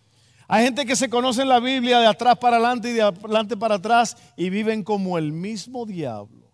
Hay 0.47 0.65
gente 0.65 0.85
que 0.85 0.95
se 0.95 1.09
conoce 1.09 1.41
en 1.41 1.49
la 1.49 1.59
Biblia 1.59 1.99
de 1.99 2.07
atrás 2.07 2.37
para 2.37 2.57
adelante 2.57 2.89
y 2.89 2.93
de 2.93 3.01
adelante 3.01 3.57
para 3.57 3.75
atrás 3.75 4.15
y 4.35 4.49
viven 4.49 4.83
como 4.83 5.17
el 5.17 5.31
mismo 5.31 5.85
diablo. 5.85 6.46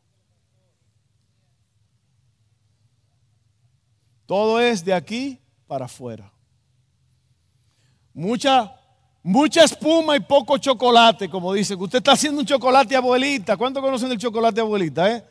Todo 4.26 4.60
es 4.60 4.84
de 4.84 4.94
aquí 4.94 5.40
para 5.68 5.86
afuera. 5.86 6.32
Mucha, 8.14 8.74
mucha 9.22 9.64
espuma 9.64 10.16
y 10.16 10.20
poco 10.20 10.58
chocolate, 10.58 11.30
como 11.30 11.54
dice. 11.54 11.76
Usted 11.76 11.98
está 11.98 12.14
haciendo 12.14 12.42
un 12.42 12.46
chocolate 12.46 12.96
abuelita. 12.96 13.58
¿Cuánto 13.58 13.82
conocen 13.82 14.12
el 14.12 14.18
chocolate 14.18 14.62
abuelita? 14.62 15.12
Eh? 15.12 15.24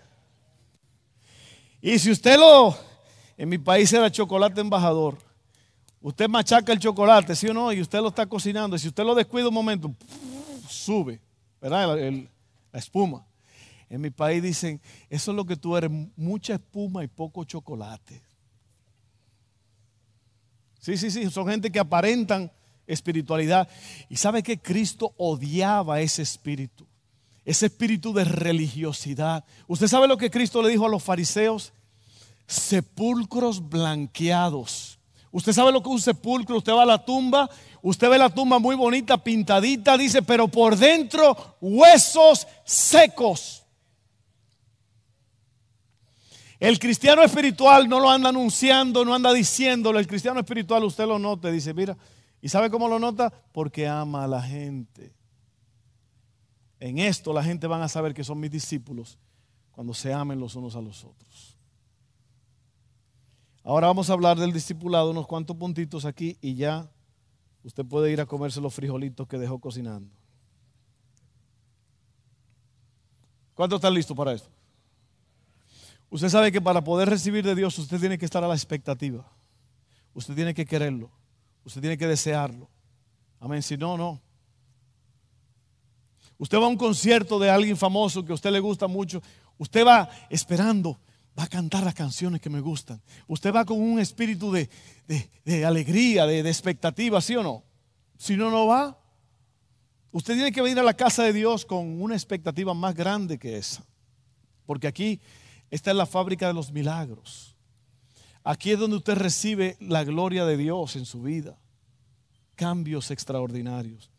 Y 1.80 1.98
si 1.98 2.10
usted 2.10 2.38
lo, 2.38 2.76
en 3.36 3.48
mi 3.48 3.58
país 3.58 3.92
era 3.92 4.10
chocolate 4.10 4.60
embajador. 4.60 5.16
Usted 6.00 6.28
machaca 6.28 6.72
el 6.72 6.80
chocolate, 6.80 7.36
¿sí 7.36 7.48
o 7.48 7.54
no? 7.54 7.72
Y 7.72 7.80
usted 7.80 8.00
lo 8.00 8.08
está 8.08 8.26
cocinando. 8.26 8.74
Y 8.74 8.78
si 8.78 8.88
usted 8.88 9.04
lo 9.04 9.14
descuida 9.14 9.48
un 9.48 9.54
momento, 9.54 9.94
sube, 10.68 11.20
¿verdad? 11.60 11.96
la 12.72 12.78
espuma. 12.78 13.24
En 13.88 14.00
mi 14.00 14.10
país 14.10 14.42
dicen, 14.42 14.80
eso 15.08 15.30
es 15.30 15.36
lo 15.36 15.44
que 15.44 15.54
tú 15.54 15.76
eres, 15.76 15.90
mucha 16.16 16.54
espuma 16.54 17.04
y 17.04 17.08
poco 17.08 17.44
chocolate. 17.44 18.22
Sí, 20.82 20.96
sí, 20.96 21.12
sí, 21.12 21.30
son 21.30 21.46
gente 21.46 21.70
que 21.70 21.78
aparentan 21.78 22.50
espiritualidad. 22.88 23.68
Y 24.08 24.16
sabe 24.16 24.42
que 24.42 24.58
Cristo 24.58 25.14
odiaba 25.16 26.00
ese 26.00 26.22
espíritu, 26.22 26.88
ese 27.44 27.66
espíritu 27.66 28.12
de 28.12 28.24
religiosidad. 28.24 29.44
¿Usted 29.68 29.86
sabe 29.86 30.08
lo 30.08 30.18
que 30.18 30.28
Cristo 30.28 30.60
le 30.60 30.70
dijo 30.70 30.86
a 30.86 30.88
los 30.88 31.00
fariseos? 31.00 31.72
Sepulcros 32.48 33.68
blanqueados. 33.68 34.98
Usted 35.30 35.52
sabe 35.52 35.70
lo 35.70 35.80
que 35.84 35.88
es 35.88 35.94
un 35.94 36.00
sepulcro, 36.00 36.58
usted 36.58 36.72
va 36.72 36.82
a 36.82 36.86
la 36.86 37.04
tumba, 37.04 37.48
usted 37.80 38.10
ve 38.10 38.18
la 38.18 38.28
tumba 38.28 38.58
muy 38.58 38.74
bonita, 38.74 39.16
pintadita, 39.16 39.96
dice, 39.96 40.20
pero 40.20 40.48
por 40.48 40.76
dentro 40.76 41.56
huesos 41.60 42.48
secos. 42.64 43.61
El 46.62 46.78
cristiano 46.78 47.24
espiritual 47.24 47.88
no 47.88 47.98
lo 47.98 48.08
anda 48.08 48.28
anunciando, 48.28 49.04
no 49.04 49.12
anda 49.12 49.32
diciéndolo. 49.32 49.98
El 49.98 50.06
cristiano 50.06 50.38
espiritual 50.38 50.84
usted 50.84 51.04
lo 51.08 51.18
nota, 51.18 51.50
dice, 51.50 51.74
mira, 51.74 51.96
¿y 52.40 52.48
sabe 52.48 52.70
cómo 52.70 52.86
lo 52.86 53.00
nota? 53.00 53.32
Porque 53.50 53.88
ama 53.88 54.22
a 54.22 54.28
la 54.28 54.40
gente. 54.40 55.12
En 56.78 57.00
esto 57.00 57.32
la 57.32 57.42
gente 57.42 57.66
van 57.66 57.82
a 57.82 57.88
saber 57.88 58.14
que 58.14 58.22
son 58.22 58.38
mis 58.38 58.52
discípulos 58.52 59.18
cuando 59.72 59.92
se 59.92 60.12
amen 60.12 60.38
los 60.38 60.54
unos 60.54 60.76
a 60.76 60.80
los 60.80 61.02
otros. 61.02 61.58
Ahora 63.64 63.88
vamos 63.88 64.08
a 64.08 64.12
hablar 64.12 64.38
del 64.38 64.52
discipulado, 64.52 65.10
unos 65.10 65.26
cuantos 65.26 65.56
puntitos 65.56 66.04
aquí 66.04 66.38
y 66.40 66.54
ya 66.54 66.88
usted 67.64 67.84
puede 67.84 68.12
ir 68.12 68.20
a 68.20 68.26
comerse 68.26 68.60
los 68.60 68.72
frijolitos 68.72 69.26
que 69.26 69.36
dejó 69.36 69.58
cocinando. 69.58 70.14
¿Cuántos 73.52 73.78
están 73.78 73.94
listos 73.94 74.16
para 74.16 74.32
esto? 74.32 74.61
Usted 76.12 76.28
sabe 76.28 76.52
que 76.52 76.60
para 76.60 76.84
poder 76.84 77.08
recibir 77.08 77.42
de 77.42 77.54
Dios 77.54 77.78
usted 77.78 77.98
tiene 77.98 78.18
que 78.18 78.26
estar 78.26 78.44
a 78.44 78.46
la 78.46 78.54
expectativa. 78.54 79.26
Usted 80.12 80.34
tiene 80.34 80.52
que 80.52 80.66
quererlo. 80.66 81.10
Usted 81.64 81.80
tiene 81.80 81.96
que 81.96 82.06
desearlo. 82.06 82.68
Amén. 83.40 83.62
Si 83.62 83.78
no, 83.78 83.96
no. 83.96 84.20
Usted 86.36 86.58
va 86.58 86.66
a 86.66 86.68
un 86.68 86.76
concierto 86.76 87.38
de 87.38 87.48
alguien 87.48 87.78
famoso 87.78 88.22
que 88.22 88.32
a 88.32 88.34
usted 88.34 88.50
le 88.50 88.60
gusta 88.60 88.86
mucho. 88.88 89.22
Usted 89.56 89.86
va 89.86 90.10
esperando, 90.28 91.00
va 91.38 91.44
a 91.44 91.48
cantar 91.48 91.82
las 91.82 91.94
canciones 91.94 92.42
que 92.42 92.50
me 92.50 92.60
gustan. 92.60 93.00
Usted 93.26 93.50
va 93.50 93.64
con 93.64 93.80
un 93.80 93.98
espíritu 93.98 94.52
de, 94.52 94.68
alegría, 95.64 96.26
de, 96.26 96.42
de 96.42 96.50
expectativa, 96.50 97.22
¿sí 97.22 97.36
o 97.36 97.42
no? 97.42 97.64
Si 98.18 98.36
no, 98.36 98.50
no 98.50 98.66
va. 98.66 98.98
Usted 100.10 100.34
tiene 100.34 100.52
que 100.52 100.60
venir 100.60 100.78
a 100.78 100.82
la 100.82 100.92
casa 100.92 101.22
de 101.22 101.32
Dios 101.32 101.64
con 101.64 102.02
una 102.02 102.14
expectativa 102.14 102.74
más 102.74 102.94
grande 102.94 103.38
que 103.38 103.56
esa. 103.56 103.82
Porque 104.66 104.86
aquí 104.86 105.18
esta 105.72 105.90
es 105.90 105.96
la 105.96 106.04
fábrica 106.04 106.46
de 106.46 106.52
los 106.52 106.70
milagros. 106.70 107.56
Aquí 108.44 108.72
es 108.72 108.78
donde 108.78 108.98
usted 108.98 109.14
recibe 109.14 109.78
la 109.80 110.04
gloria 110.04 110.44
de 110.44 110.58
Dios 110.58 110.96
en 110.96 111.06
su 111.06 111.22
vida. 111.22 111.58
Cambios 112.54 113.10
extraordinarios. 113.10 114.10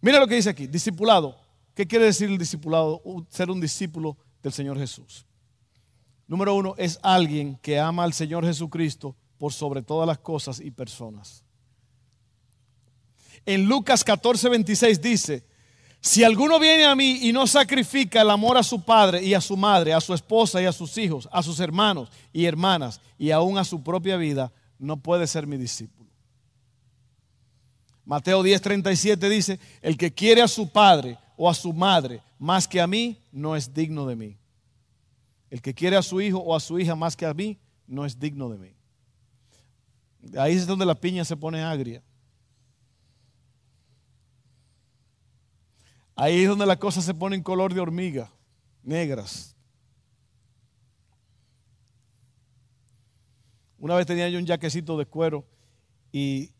Mira 0.00 0.18
lo 0.18 0.26
que 0.26 0.36
dice 0.36 0.48
aquí, 0.48 0.66
discipulado. 0.66 1.36
¿Qué 1.74 1.86
quiere 1.86 2.06
decir 2.06 2.30
el 2.30 2.38
discipulado? 2.38 3.02
Ser 3.28 3.50
un 3.50 3.60
discípulo 3.60 4.16
del 4.42 4.54
Señor 4.54 4.78
Jesús. 4.78 5.26
Número 6.26 6.54
uno, 6.54 6.74
es 6.78 6.98
alguien 7.02 7.56
que 7.56 7.78
ama 7.78 8.02
al 8.02 8.14
Señor 8.14 8.46
Jesucristo 8.46 9.14
por 9.36 9.52
sobre 9.52 9.82
todas 9.82 10.06
las 10.06 10.18
cosas 10.20 10.60
y 10.60 10.70
personas. 10.70 11.44
En 13.44 13.66
Lucas 13.66 14.02
14, 14.02 14.48
26 14.48 15.02
dice, 15.02 15.44
si 16.06 16.22
alguno 16.22 16.60
viene 16.60 16.84
a 16.84 16.94
mí 16.94 17.18
y 17.22 17.32
no 17.32 17.48
sacrifica 17.48 18.22
el 18.22 18.30
amor 18.30 18.56
a 18.56 18.62
su 18.62 18.80
padre 18.80 19.24
y 19.24 19.34
a 19.34 19.40
su 19.40 19.56
madre, 19.56 19.92
a 19.92 20.00
su 20.00 20.14
esposa 20.14 20.62
y 20.62 20.64
a 20.64 20.70
sus 20.70 20.96
hijos, 20.98 21.28
a 21.32 21.42
sus 21.42 21.58
hermanos 21.58 22.10
y 22.32 22.44
hermanas 22.44 23.00
y 23.18 23.32
aún 23.32 23.58
a 23.58 23.64
su 23.64 23.82
propia 23.82 24.16
vida, 24.16 24.52
no 24.78 24.98
puede 24.98 25.26
ser 25.26 25.48
mi 25.48 25.56
discípulo. 25.56 26.08
Mateo 28.04 28.44
10:37 28.44 29.28
dice, 29.28 29.58
el 29.82 29.96
que 29.96 30.14
quiere 30.14 30.42
a 30.42 30.48
su 30.48 30.70
padre 30.70 31.18
o 31.36 31.50
a 31.50 31.54
su 31.54 31.72
madre 31.72 32.22
más 32.38 32.68
que 32.68 32.80
a 32.80 32.86
mí, 32.86 33.18
no 33.32 33.56
es 33.56 33.74
digno 33.74 34.06
de 34.06 34.14
mí. 34.14 34.36
El 35.50 35.60
que 35.60 35.74
quiere 35.74 35.96
a 35.96 36.02
su 36.02 36.20
hijo 36.20 36.38
o 36.38 36.54
a 36.54 36.60
su 36.60 36.78
hija 36.78 36.94
más 36.94 37.16
que 37.16 37.26
a 37.26 37.34
mí, 37.34 37.58
no 37.88 38.06
es 38.06 38.16
digno 38.16 38.48
de 38.48 38.58
mí. 38.58 38.76
Ahí 40.38 40.54
es 40.54 40.68
donde 40.68 40.86
la 40.86 40.94
piña 40.94 41.24
se 41.24 41.36
pone 41.36 41.64
agria. 41.64 42.00
Ahí 46.16 46.42
es 46.42 46.48
donde 46.48 46.64
las 46.64 46.78
cosas 46.78 47.04
se 47.04 47.12
ponen 47.12 47.42
color 47.42 47.74
de 47.74 47.80
hormiga, 47.80 48.32
negras. 48.82 49.54
Una 53.78 53.94
vez 53.96 54.06
tenía 54.06 54.26
yo 54.30 54.38
un 54.38 54.46
jaquecito 54.46 54.96
de 54.96 55.04
cuero 55.04 55.44
y, 56.10 56.52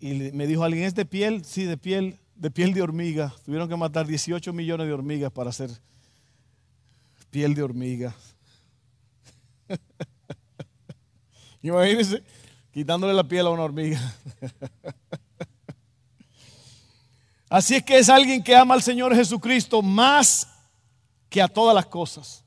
me 0.00 0.46
dijo 0.46 0.62
alguien, 0.62 0.84
¿es 0.84 0.94
de 0.94 1.04
piel? 1.04 1.44
Sí, 1.44 1.64
de 1.64 1.76
piel, 1.76 2.20
de 2.36 2.52
piel 2.52 2.72
de 2.74 2.82
hormiga. 2.82 3.34
Tuvieron 3.44 3.68
que 3.68 3.74
matar 3.74 4.06
18 4.06 4.52
millones 4.52 4.86
de 4.86 4.92
hormigas 4.92 5.32
para 5.32 5.50
hacer 5.50 5.70
piel 7.30 7.54
de 7.54 7.64
hormiga. 7.64 8.14
Imagínense 11.62 12.22
quitándole 12.70 13.14
la 13.14 13.26
piel 13.26 13.48
a 13.48 13.50
una 13.50 13.64
hormiga. 13.64 14.00
Así 17.56 17.76
es 17.76 17.82
que 17.82 17.96
es 17.96 18.10
alguien 18.10 18.42
que 18.42 18.54
ama 18.54 18.74
al 18.74 18.82
Señor 18.82 19.14
Jesucristo 19.14 19.80
más 19.80 20.46
que 21.30 21.40
a 21.40 21.48
todas 21.48 21.74
las 21.74 21.86
cosas. 21.86 22.44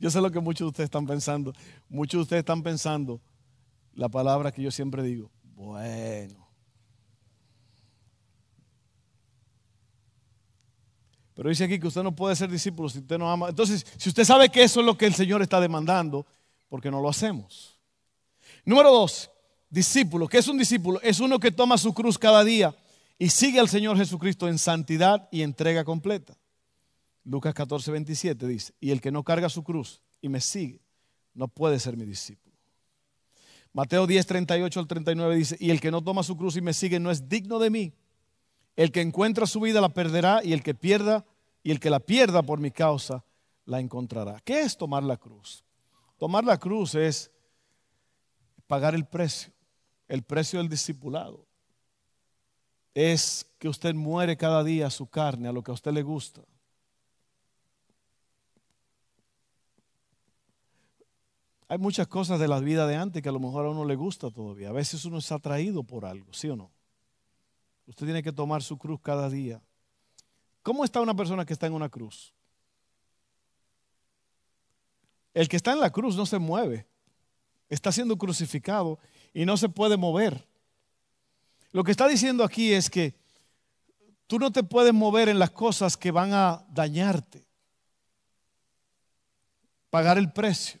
Yo 0.00 0.10
sé 0.10 0.18
lo 0.22 0.30
que 0.30 0.40
muchos 0.40 0.64
de 0.64 0.68
ustedes 0.70 0.86
están 0.86 1.06
pensando. 1.06 1.52
Muchos 1.86 2.20
de 2.20 2.22
ustedes 2.22 2.40
están 2.40 2.62
pensando 2.62 3.20
la 3.92 4.08
palabra 4.08 4.50
que 4.52 4.62
yo 4.62 4.70
siempre 4.70 5.02
digo. 5.02 5.30
Bueno. 5.42 6.48
Pero 11.34 11.50
dice 11.50 11.64
aquí 11.64 11.78
que 11.78 11.88
usted 11.88 12.02
no 12.02 12.16
puede 12.16 12.36
ser 12.36 12.50
discípulo 12.50 12.88
si 12.88 13.00
usted 13.00 13.18
no 13.18 13.30
ama. 13.30 13.50
Entonces, 13.50 13.84
si 13.98 14.08
usted 14.08 14.24
sabe 14.24 14.48
que 14.48 14.62
eso 14.62 14.80
es 14.80 14.86
lo 14.86 14.96
que 14.96 15.04
el 15.04 15.14
Señor 15.14 15.42
está 15.42 15.60
demandando, 15.60 16.26
¿por 16.70 16.80
qué 16.80 16.90
no 16.90 17.02
lo 17.02 17.10
hacemos? 17.10 17.78
Número 18.64 18.90
dos, 18.90 19.30
discípulo. 19.76 20.26
¿Qué 20.26 20.38
es 20.38 20.48
un 20.48 20.56
discípulo? 20.56 21.00
Es 21.02 21.20
uno 21.20 21.38
que 21.38 21.52
toma 21.52 21.76
su 21.76 21.92
cruz 21.92 22.18
cada 22.18 22.42
día 22.42 22.74
y 23.18 23.28
sigue 23.28 23.60
al 23.60 23.68
Señor 23.68 23.98
Jesucristo 23.98 24.48
en 24.48 24.58
santidad 24.58 25.28
y 25.30 25.42
entrega 25.42 25.84
completa. 25.84 26.34
Lucas 27.24 27.52
14, 27.52 27.90
27 27.90 28.46
dice, 28.46 28.72
y 28.80 28.90
el 28.90 29.02
que 29.02 29.10
no 29.10 29.22
carga 29.22 29.50
su 29.50 29.62
cruz 29.62 30.00
y 30.22 30.30
me 30.30 30.40
sigue, 30.40 30.80
no 31.34 31.46
puede 31.48 31.78
ser 31.78 31.94
mi 31.98 32.06
discípulo. 32.06 32.56
Mateo 33.74 34.06
10, 34.06 34.24
38 34.24 34.80
al 34.80 34.86
39 34.86 35.36
dice, 35.36 35.56
y 35.60 35.70
el 35.70 35.78
que 35.78 35.90
no 35.90 36.02
toma 36.02 36.22
su 36.22 36.38
cruz 36.38 36.56
y 36.56 36.62
me 36.62 36.72
sigue 36.72 36.98
no 36.98 37.10
es 37.10 37.28
digno 37.28 37.58
de 37.58 37.68
mí. 37.68 37.92
El 38.76 38.90
que 38.90 39.02
encuentra 39.02 39.46
su 39.46 39.60
vida 39.60 39.82
la 39.82 39.90
perderá 39.90 40.40
y 40.42 40.54
el 40.54 40.62
que 40.62 40.74
pierda 40.74 41.26
y 41.62 41.70
el 41.70 41.80
que 41.80 41.90
la 41.90 42.00
pierda 42.00 42.42
por 42.42 42.60
mi 42.60 42.70
causa 42.70 43.24
la 43.66 43.80
encontrará. 43.80 44.40
¿Qué 44.42 44.62
es 44.62 44.78
tomar 44.78 45.02
la 45.02 45.18
cruz? 45.18 45.64
Tomar 46.16 46.44
la 46.44 46.56
cruz 46.56 46.94
es 46.94 47.30
pagar 48.66 48.94
el 48.94 49.04
precio 49.04 49.55
el 50.08 50.22
precio 50.22 50.58
del 50.58 50.68
discipulado 50.68 51.46
es 52.94 53.46
que 53.58 53.68
usted 53.68 53.94
muere 53.94 54.36
cada 54.36 54.64
día 54.64 54.86
a 54.86 54.90
su 54.90 55.06
carne, 55.06 55.48
a 55.48 55.52
lo 55.52 55.62
que 55.62 55.70
a 55.70 55.74
usted 55.74 55.92
le 55.92 56.02
gusta. 56.02 56.42
Hay 61.68 61.78
muchas 61.78 62.06
cosas 62.06 62.38
de 62.38 62.46
la 62.48 62.60
vida 62.60 62.86
de 62.86 62.96
antes 62.96 63.22
que 63.22 63.28
a 63.28 63.32
lo 63.32 63.40
mejor 63.40 63.66
a 63.66 63.70
uno 63.70 63.84
le 63.84 63.96
gusta 63.96 64.30
todavía. 64.30 64.68
A 64.68 64.72
veces 64.72 65.04
uno 65.04 65.18
es 65.18 65.32
atraído 65.32 65.82
por 65.82 66.04
algo, 66.04 66.32
¿sí 66.32 66.48
o 66.48 66.56
no? 66.56 66.70
Usted 67.86 68.06
tiene 68.06 68.22
que 68.22 68.32
tomar 68.32 68.62
su 68.62 68.78
cruz 68.78 69.00
cada 69.02 69.28
día. 69.28 69.60
¿Cómo 70.62 70.84
está 70.84 71.00
una 71.00 71.14
persona 71.14 71.44
que 71.44 71.52
está 71.52 71.66
en 71.66 71.72
una 71.72 71.88
cruz? 71.88 72.32
El 75.34 75.48
que 75.48 75.56
está 75.56 75.72
en 75.72 75.80
la 75.80 75.90
cruz 75.90 76.16
no 76.16 76.24
se 76.24 76.38
mueve. 76.38 76.86
Está 77.68 77.92
siendo 77.92 78.16
crucificado 78.16 78.98
y 79.36 79.44
no 79.44 79.58
se 79.58 79.68
puede 79.68 79.98
mover. 79.98 80.48
Lo 81.72 81.84
que 81.84 81.90
está 81.90 82.08
diciendo 82.08 82.42
aquí 82.42 82.72
es 82.72 82.88
que 82.88 83.14
tú 84.26 84.38
no 84.38 84.50
te 84.50 84.62
puedes 84.62 84.94
mover 84.94 85.28
en 85.28 85.38
las 85.38 85.50
cosas 85.50 85.94
que 85.94 86.10
van 86.10 86.32
a 86.32 86.64
dañarte, 86.70 87.46
pagar 89.90 90.16
el 90.16 90.32
precio. 90.32 90.80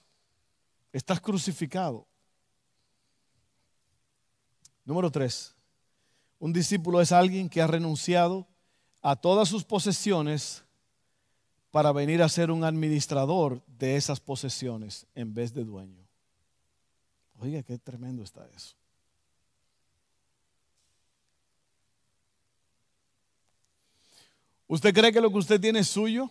Estás 0.90 1.20
crucificado. 1.20 2.08
Número 4.86 5.10
tres, 5.10 5.54
un 6.38 6.50
discípulo 6.50 7.02
es 7.02 7.12
alguien 7.12 7.50
que 7.50 7.60
ha 7.60 7.66
renunciado 7.66 8.48
a 9.02 9.16
todas 9.16 9.50
sus 9.50 9.64
posesiones 9.64 10.64
para 11.70 11.92
venir 11.92 12.22
a 12.22 12.28
ser 12.30 12.50
un 12.50 12.64
administrador 12.64 13.62
de 13.66 13.96
esas 13.96 14.18
posesiones 14.18 15.06
en 15.14 15.34
vez 15.34 15.52
de 15.52 15.62
dueño. 15.62 16.05
Oiga, 17.38 17.62
qué 17.62 17.78
tremendo 17.78 18.22
está 18.22 18.46
eso. 18.54 18.76
¿Usted 24.68 24.92
cree 24.92 25.12
que 25.12 25.20
lo 25.20 25.30
que 25.30 25.38
usted 25.38 25.60
tiene 25.60 25.80
es 25.80 25.88
suyo? 25.88 26.30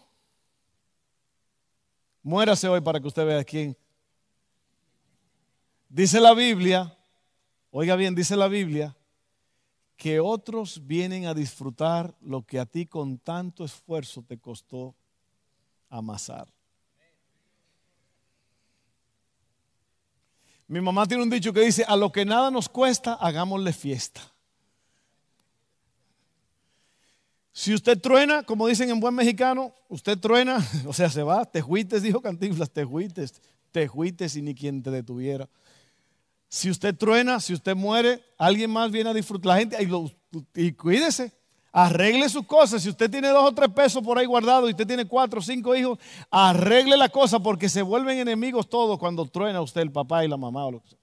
Muérase 2.21 2.67
hoy 2.67 2.81
para 2.81 2.99
que 2.99 3.07
usted 3.07 3.25
vea 3.25 3.43
quién. 3.43 3.77
Dice 5.87 6.19
la 6.19 6.33
Biblia, 6.33 6.97
oiga 7.71 7.95
bien, 7.95 8.15
dice 8.15 8.35
la 8.35 8.47
Biblia, 8.47 8.97
que 9.95 10.19
otros 10.19 10.85
vienen 10.85 11.27
a 11.27 11.33
disfrutar 11.33 12.13
lo 12.19 12.45
que 12.45 12.59
a 12.59 12.65
ti 12.65 12.85
con 12.85 13.17
tanto 13.19 13.63
esfuerzo 13.63 14.23
te 14.23 14.37
costó 14.37 14.95
amasar. 15.89 16.54
Mi 20.67 20.81
mamá 20.81 21.05
tiene 21.05 21.23
un 21.23 21.29
dicho 21.29 21.53
que 21.53 21.61
dice, 21.61 21.85
a 21.87 21.95
lo 21.95 22.11
que 22.11 22.25
nada 22.25 22.49
nos 22.49 22.69
cuesta, 22.69 23.13
hagámosle 23.13 23.71
fiesta. 23.71 24.21
Si 27.51 27.73
usted 27.73 27.99
truena, 28.01 28.43
como 28.43 28.67
dicen 28.67 28.89
en 28.89 28.99
buen 28.99 29.15
mexicano, 29.15 29.73
usted 29.87 30.17
truena, 30.17 30.57
o 30.85 30.91
sea, 30.91 31.09
se 31.09 31.23
va, 31.23 31.45
te 31.45 31.61
juites, 31.61 32.01
dijo 32.01 32.21
Cantinflas, 32.21 32.69
te 32.69 32.83
juites, 32.83 33.41
te 33.71 33.87
juites 33.87 34.35
y 34.35 34.41
ni 34.41 34.53
quien 34.53 34.83
te 34.83 34.91
detuviera. 34.91 35.47
Si 36.49 36.69
usted 36.69 36.95
truena, 36.95 37.39
si 37.39 37.53
usted 37.53 37.75
muere, 37.75 38.23
alguien 38.37 38.71
más 38.71 38.91
viene 38.91 39.09
a 39.09 39.13
disfrutar. 39.13 39.47
La 39.47 39.57
gente, 39.57 39.77
y, 40.55 40.71
cuídese, 40.73 41.31
arregle 41.75 42.29
sus 42.29 42.45
cosas. 42.45 42.81
Si 42.81 42.89
usted 42.89 43.11
tiene 43.11 43.27
dos 43.27 43.43
o 43.43 43.53
tres 43.53 43.69
pesos 43.69 44.01
por 44.01 44.17
ahí 44.17 44.25
guardados 44.25 44.69
y 44.69 44.71
usted 44.71 44.87
tiene 44.87 45.05
cuatro 45.05 45.39
o 45.39 45.43
cinco 45.43 45.75
hijos, 45.75 45.99
arregle 46.31 46.95
la 46.95 47.09
cosa 47.09 47.39
porque 47.39 47.67
se 47.67 47.81
vuelven 47.81 48.17
enemigos 48.17 48.69
todos 48.69 48.97
cuando 48.97 49.25
truena 49.25 49.61
usted 49.61 49.81
el 49.81 49.91
papá 49.91 50.23
y 50.23 50.29
la 50.29 50.37
mamá 50.37 50.65
o 50.65 50.71
lo 50.71 50.81
que 50.81 50.89
sea. 50.89 50.99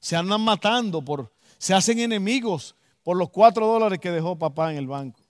Se 0.00 0.16
andan 0.16 0.40
matando, 0.40 1.02
por, 1.02 1.30
se 1.58 1.74
hacen 1.74 1.98
enemigos 1.98 2.74
por 3.02 3.18
los 3.18 3.28
cuatro 3.28 3.66
dólares 3.66 3.98
que 3.98 4.10
dejó 4.10 4.36
papá 4.36 4.72
en 4.72 4.78
el 4.78 4.86
banco. 4.86 5.20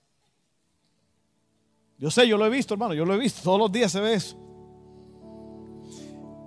Yo 1.97 2.09
sé, 2.09 2.25
yo 2.25 2.37
lo 2.37 2.45
he 2.45 2.49
visto, 2.49 2.75
hermano, 2.75 2.93
yo 2.93 3.03
lo 3.03 3.13
he 3.13 3.17
visto, 3.17 3.41
todos 3.43 3.59
los 3.59 3.71
días 3.73 3.91
se 3.91 3.99
ve 3.99 4.13
eso. 4.13 4.37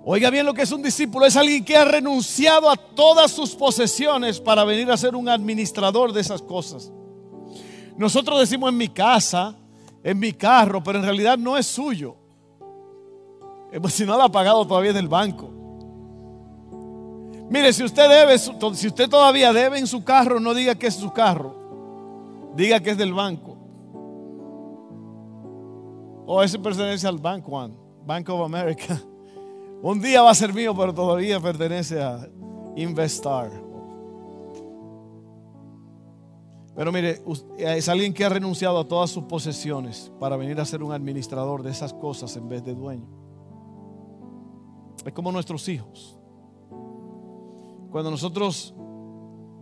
Oiga 0.03 0.31
bien 0.31 0.47
lo 0.47 0.53
que 0.53 0.63
es 0.63 0.71
un 0.71 0.81
discípulo. 0.81 1.27
Es 1.27 1.35
alguien 1.35 1.63
que 1.63 1.77
ha 1.77 1.85
renunciado 1.85 2.71
a 2.71 2.75
todas 2.75 3.31
sus 3.31 3.55
posesiones 3.55 4.39
para 4.39 4.63
venir 4.63 4.89
a 4.89 4.97
ser 4.97 5.15
un 5.15 5.29
administrador 5.29 6.11
de 6.11 6.21
esas 6.21 6.41
cosas. 6.41 6.91
Nosotros 7.97 8.39
decimos 8.39 8.69
en 8.69 8.77
mi 8.77 8.89
casa, 8.89 9.55
en 10.03 10.19
mi 10.19 10.33
carro, 10.33 10.83
pero 10.83 10.99
en 10.99 11.05
realidad 11.05 11.37
no 11.37 11.57
es 11.57 11.65
suyo. 11.65 12.15
Si 13.89 14.05
no 14.05 14.15
lo 14.15 14.23
ha 14.23 14.31
pagado 14.31 14.65
todavía 14.65 14.91
en 14.91 14.97
el 14.97 15.07
banco. 15.07 15.49
Mire, 17.49 17.73
si 17.73 17.83
usted 17.83 18.09
debe, 18.09 18.37
si 18.37 18.87
usted 18.87 19.09
todavía 19.09 19.51
debe 19.53 19.79
en 19.79 19.87
su 19.87 20.03
carro, 20.03 20.39
no 20.39 20.53
diga 20.53 20.75
que 20.75 20.87
es 20.87 20.95
su 20.95 21.11
carro. 21.11 21.55
Diga 22.55 22.79
que 22.79 22.91
es 22.91 22.97
del 22.97 23.13
banco. 23.13 23.57
O 26.25 26.43
ese 26.43 26.59
pertenece 26.59 27.07
al 27.07 27.17
banco, 27.17 27.69
Bank 28.05 28.29
of 28.29 28.41
America. 28.41 29.01
Un 29.81 30.01
día 30.01 30.21
va 30.21 30.31
a 30.31 30.35
ser 30.35 30.53
mío, 30.53 30.75
pero 30.75 30.93
todavía 30.93 31.39
pertenece 31.39 32.01
a 32.01 32.27
Investar. 32.75 33.66
Pero 36.77 36.91
mire, 36.91 37.23
es 37.57 37.89
alguien 37.89 38.13
que 38.13 38.23
ha 38.23 38.29
renunciado 38.29 38.77
a 38.77 38.87
todas 38.87 39.09
sus 39.09 39.23
posesiones 39.23 40.11
para 40.19 40.37
venir 40.37 40.59
a 40.59 40.65
ser 40.65 40.83
un 40.83 40.91
administrador 40.91 41.63
de 41.63 41.71
esas 41.71 41.91
cosas 41.91 42.37
en 42.37 42.47
vez 42.47 42.63
de 42.63 42.75
dueño. 42.75 43.07
Es 45.03 45.11
como 45.11 45.31
nuestros 45.31 45.67
hijos. 45.69 46.19
Cuando 47.89 48.11
nosotros 48.11 48.75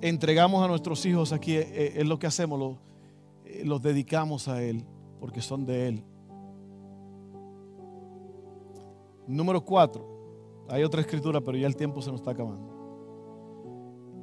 entregamos 0.02 0.62
a 0.62 0.68
nuestros 0.68 1.06
hijos 1.06 1.32
aquí, 1.32 1.54
eh, 1.54 1.62
eh, 1.72 1.94
es 1.96 2.06
lo 2.06 2.20
que 2.20 2.28
hacemos, 2.28 2.80
eh, 3.46 3.64
los 3.64 3.82
dedicamos 3.82 4.50
a 4.50 4.62
Él, 4.62 4.86
porque 5.22 5.40
son 5.40 5.66
de 5.66 5.88
Él. 5.88 6.04
Número 9.26 9.64
cuatro. 9.64 10.66
Hay 10.68 10.84
otra 10.84 11.00
escritura, 11.00 11.40
pero 11.40 11.58
ya 11.58 11.68
el 11.68 11.78
tiempo 11.78 12.02
se 12.02 12.12
nos 12.12 12.20
está 12.20 12.32
acabando. 12.32 12.75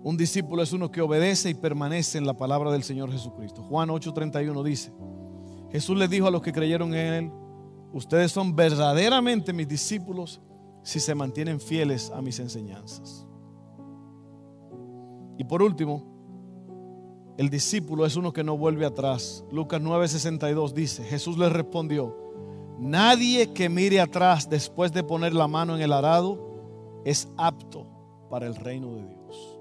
Un 0.04 0.16
discípulo 0.16 0.62
es 0.62 0.72
uno 0.72 0.90
que 0.90 1.00
obedece 1.00 1.50
y 1.50 1.54
permanece 1.54 2.18
en 2.18 2.26
la 2.26 2.34
palabra 2.34 2.72
del 2.72 2.82
Señor 2.82 3.12
Jesucristo. 3.12 3.62
Juan 3.62 3.88
8:31 3.88 4.62
dice, 4.64 4.92
Jesús 5.70 5.96
les 5.96 6.10
dijo 6.10 6.26
a 6.26 6.30
los 6.30 6.42
que 6.42 6.52
creyeron 6.52 6.94
en 6.94 7.12
Él, 7.12 7.32
ustedes 7.92 8.32
son 8.32 8.56
verdaderamente 8.56 9.52
mis 9.52 9.68
discípulos 9.68 10.40
si 10.82 10.98
se 10.98 11.14
mantienen 11.14 11.60
fieles 11.60 12.10
a 12.10 12.20
mis 12.20 12.40
enseñanzas. 12.40 13.26
Y 15.38 15.44
por 15.44 15.62
último, 15.62 16.12
el 17.38 17.48
discípulo 17.48 18.04
es 18.04 18.16
uno 18.16 18.32
que 18.32 18.44
no 18.44 18.56
vuelve 18.56 18.84
atrás. 18.84 19.44
Lucas 19.52 19.80
9:62 19.80 20.72
dice, 20.72 21.04
Jesús 21.04 21.38
les 21.38 21.52
respondió, 21.52 22.16
Nadie 22.78 23.52
que 23.52 23.68
mire 23.68 24.00
atrás 24.00 24.50
después 24.50 24.92
de 24.92 25.04
poner 25.04 25.32
la 25.32 25.46
mano 25.46 25.76
en 25.76 25.82
el 25.82 25.92
arado 25.92 27.02
es 27.04 27.28
apto 27.36 27.86
para 28.28 28.46
el 28.46 28.56
reino 28.56 28.94
de 28.94 29.06
Dios. 29.06 29.51